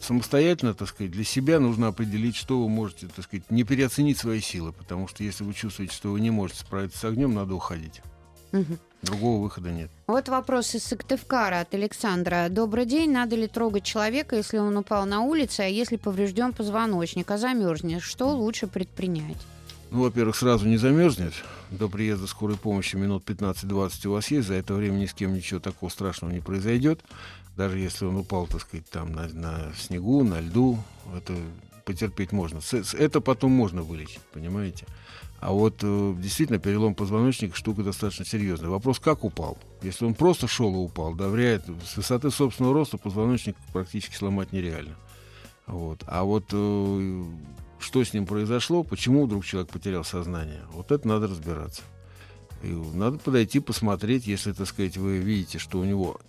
Самостоятельно, 0.00 0.74
так 0.74 0.88
сказать, 0.88 1.12
для 1.12 1.24
себя 1.24 1.60
нужно 1.60 1.88
определить, 1.88 2.36
что 2.36 2.62
вы 2.62 2.68
можете, 2.68 3.06
так 3.06 3.24
сказать, 3.24 3.50
не 3.50 3.64
переоценить 3.64 4.18
свои 4.18 4.40
силы, 4.40 4.72
потому 4.72 5.08
что 5.08 5.24
если 5.24 5.44
вы 5.44 5.54
чувствуете, 5.54 5.94
что 5.94 6.12
вы 6.12 6.20
не 6.20 6.30
можете 6.30 6.60
справиться 6.60 6.98
с 6.98 7.04
огнем, 7.04 7.32
надо 7.32 7.54
уходить. 7.54 8.02
Угу. 8.54 8.78
Другого 9.02 9.42
выхода 9.42 9.70
нет. 9.70 9.90
Вот 10.06 10.28
вопрос 10.28 10.74
из 10.76 10.84
Сыктывкара 10.84 11.60
от 11.60 11.74
Александра. 11.74 12.46
Добрый 12.48 12.86
день. 12.86 13.10
Надо 13.10 13.34
ли 13.34 13.48
трогать 13.48 13.82
человека, 13.82 14.36
если 14.36 14.58
он 14.58 14.76
упал 14.76 15.06
на 15.06 15.22
улице, 15.22 15.60
а 15.60 15.66
если 15.66 15.96
поврежден 15.96 16.52
позвоночник, 16.52 17.30
а 17.32 17.36
замерзнет? 17.36 18.02
Что 18.02 18.28
лучше 18.28 18.68
предпринять? 18.68 19.36
Ну, 19.90 20.02
во-первых, 20.02 20.36
сразу 20.36 20.68
не 20.68 20.76
замерзнет. 20.76 21.34
До 21.70 21.88
приезда 21.88 22.28
скорой 22.28 22.56
помощи 22.56 22.94
минут 22.94 23.28
15-20 23.28 24.06
у 24.06 24.12
вас 24.12 24.30
есть. 24.30 24.46
За 24.46 24.54
это 24.54 24.74
время 24.74 24.98
ни 24.98 25.06
с 25.06 25.12
кем 25.12 25.34
ничего 25.34 25.58
такого 25.58 25.90
страшного 25.90 26.30
не 26.30 26.40
произойдет. 26.40 27.00
Даже 27.56 27.78
если 27.78 28.04
он 28.04 28.16
упал, 28.16 28.46
так 28.46 28.60
сказать, 28.60 28.88
там 28.88 29.12
на, 29.12 29.28
на 29.28 29.72
снегу, 29.76 30.22
на 30.22 30.40
льду, 30.40 30.78
это 31.16 31.34
потерпеть 31.84 32.30
можно. 32.30 32.60
Это 32.94 33.20
потом 33.20 33.50
можно 33.50 33.82
вылечить, 33.82 34.20
понимаете? 34.32 34.86
А 35.44 35.52
вот 35.52 35.80
э, 35.82 36.14
действительно 36.16 36.58
перелом 36.58 36.94
позвоночника 36.94 37.54
штука 37.54 37.82
достаточно 37.82 38.24
серьезная. 38.24 38.70
Вопрос, 38.70 38.98
как 38.98 39.24
упал? 39.24 39.58
Если 39.82 40.06
он 40.06 40.14
просто 40.14 40.48
шел 40.48 40.72
и 40.74 40.78
упал, 40.78 41.12
да, 41.12 41.28
вряд. 41.28 41.66
С 41.84 41.98
высоты 41.98 42.30
собственного 42.30 42.72
роста 42.72 42.96
позвоночник 42.96 43.54
практически 43.70 44.16
сломать 44.16 44.52
нереально. 44.52 44.96
Вот. 45.66 46.02
А 46.06 46.24
вот 46.24 46.46
э, 46.50 47.24
что 47.78 48.02
с 48.02 48.14
ним 48.14 48.24
произошло, 48.24 48.84
почему 48.84 49.26
вдруг 49.26 49.44
человек 49.44 49.70
потерял 49.70 50.02
сознание, 50.02 50.62
вот 50.72 50.90
это 50.90 51.06
надо 51.06 51.26
разбираться. 51.26 51.82
И 52.62 52.68
надо 52.68 53.18
подойти, 53.18 53.60
посмотреть, 53.60 54.26
если, 54.26 54.52
так 54.52 54.66
сказать, 54.66 54.96
вы 54.96 55.18
видите, 55.18 55.58
что 55.58 55.78
у 55.78 55.84
него 55.84 56.22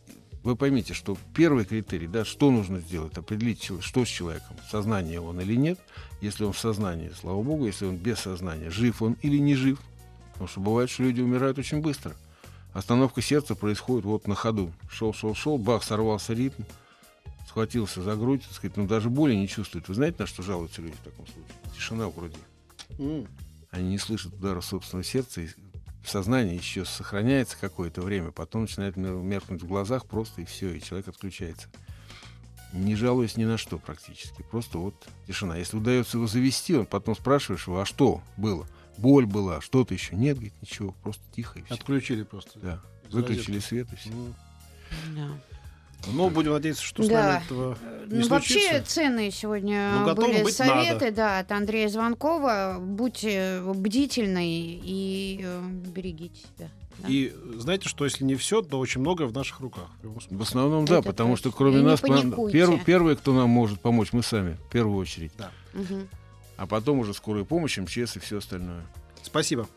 вы 0.46 0.56
поймите, 0.56 0.94
что 0.94 1.18
первый 1.34 1.66
критерий, 1.66 2.06
да, 2.06 2.24
что 2.24 2.52
нужно 2.52 2.80
сделать, 2.80 3.18
определить, 3.18 3.72
что 3.82 4.06
с 4.06 4.08
человеком, 4.08 4.56
сознание 4.70 5.20
он 5.20 5.42
или 5.42 5.56
нет. 5.56 5.80
Если 6.22 6.44
он 6.44 6.54
в 6.54 6.60
сознании, 6.60 7.12
слава 7.20 7.42
богу, 7.42 7.66
если 7.66 7.86
он 7.86 7.98
без 7.98 8.20
сознания, 8.20 8.70
жив 8.70 9.02
он 9.02 9.18
или 9.24 9.40
не 9.40 9.56
жив. 9.56 9.82
Потому 10.34 10.48
что 10.48 10.60
бывает, 10.60 10.92
что 10.92 11.02
люди 11.02 11.20
умирают 11.20 11.58
очень 11.58 11.82
быстро. 11.82 12.16
Остановка 12.74 13.24
сердца 13.24 13.56
происходит 13.56 14.06
вот 14.06 14.28
на 14.28 14.36
ходу. 14.36 14.72
Шел, 14.88 15.14
шел, 15.14 15.34
шел, 15.34 15.58
бах, 15.58 15.84
сорвался 15.84 16.34
ритм, 16.34 16.62
схватился 17.48 18.04
за 18.04 18.16
грудь, 18.16 18.44
так 18.44 18.54
сказать, 18.54 18.78
но 18.78 18.86
даже 18.86 19.10
боли 19.10 19.34
не 19.34 19.48
чувствует. 19.48 19.88
Вы 19.88 19.96
знаете, 19.96 20.18
на 20.20 20.28
что 20.28 20.44
жалуются 20.44 20.82
люди 20.84 20.96
в 20.96 21.06
таком 21.06 21.26
случае? 21.26 21.56
Тишина 21.74 22.08
в 22.08 22.16
груди. 22.16 22.38
Они 23.72 23.90
не 23.90 23.98
слышат 23.98 24.34
удара 24.36 24.62
собственного 24.62 25.04
сердца 25.04 25.42
и 25.42 25.48
сознание 26.10 26.56
еще 26.56 26.86
сохраняется 26.86 27.58
какое-то 27.60 28.02
время, 28.02 28.32
потом 28.32 28.62
начинает 28.62 28.98
меркнуть 28.98 29.62
в 29.62 29.68
глазах 29.68 30.06
просто 30.06 30.42
и 30.42 30.46
все, 30.46 30.74
и 30.74 30.82
человек 30.82 31.08
отключается. 31.08 31.68
Не 32.74 32.96
жалуясь 32.96 33.38
ни 33.38 33.46
на 33.46 33.58
что 33.58 33.78
практически. 33.78 34.44
Просто 34.52 34.78
вот 34.78 35.08
тишина. 35.28 35.56
Если 35.56 35.78
удается 35.78 36.18
его 36.18 36.28
завести, 36.28 36.76
он 36.76 36.86
потом 36.86 37.16
спрашиваешь 37.16 37.68
его, 37.68 37.80
а 37.80 37.86
что 37.86 38.22
было? 38.36 38.68
Боль 38.98 39.26
была, 39.26 39.62
что-то 39.62 39.94
еще? 39.94 40.16
Нет, 40.16 40.36
говорит, 40.36 40.54
ничего, 40.62 40.94
просто 41.04 41.24
тихо 41.34 41.60
и 41.60 41.64
все. 41.64 41.76
Отключили 41.76 42.24
просто. 42.24 42.60
Да. 42.60 42.82
Выключили 43.12 43.60
свет 43.60 43.88
и 43.94 43.96
все. 43.96 44.10
Ну, 44.10 44.34
да. 45.16 45.30
Но 46.08 46.30
будем 46.30 46.54
надеяться, 46.54 46.84
что 46.84 47.04
с 47.04 47.10
нами 47.10 47.44
этого 47.44 47.78
не 48.08 48.20
ну, 48.20 48.28
Вообще 48.28 48.82
ценные 48.82 49.32
сегодня 49.32 50.04
ну, 50.06 50.16
были 50.16 50.50
советы 50.52 51.12
да, 51.12 51.40
от 51.40 51.52
Андрея 51.52 51.90
Звонкова. 51.90 52.78
Будьте 52.80 53.62
бдительны 53.64 54.46
и 54.46 55.42
э, 55.44 55.62
берегите 55.88 56.40
себя. 56.42 56.70
Да. 57.00 57.08
И 57.10 57.34
знаете, 57.58 57.90
что 57.90 58.06
если 58.06 58.24
не 58.24 58.36
все, 58.36 58.62
то 58.62 58.80
очень 58.80 59.02
многое 59.02 59.28
в 59.28 59.34
наших 59.34 59.60
руках. 59.60 59.90
В, 60.02 60.42
основном, 60.42 60.86
да, 60.86 61.00
Это 61.00 61.10
потому 61.10 61.36
точно. 61.36 61.50
что 61.50 61.58
кроме 61.58 61.80
и 61.80 61.82
нас 61.82 62.00
первый, 62.00 62.80
первый, 62.80 63.16
кто 63.18 63.34
нам 63.34 63.50
может 63.50 63.82
помочь, 63.82 64.14
мы 64.14 64.24
сами, 64.24 64.58
в 64.68 64.72
первую 64.72 64.98
очередь. 64.98 65.32
Да. 65.38 65.52
Угу. 65.74 66.08
А 66.58 66.68
потом 66.68 67.00
уже 67.00 67.14
скорая 67.14 67.44
помощь, 67.44 67.78
МЧС 67.78 68.16
и 68.16 68.20
все 68.20 68.38
остальное. 68.38 68.86
Спасибо. 69.22 69.68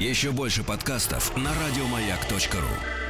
Еще 0.00 0.32
больше 0.32 0.64
подкастов 0.64 1.36
на 1.36 1.50
радиомаяк.ру 1.54 3.03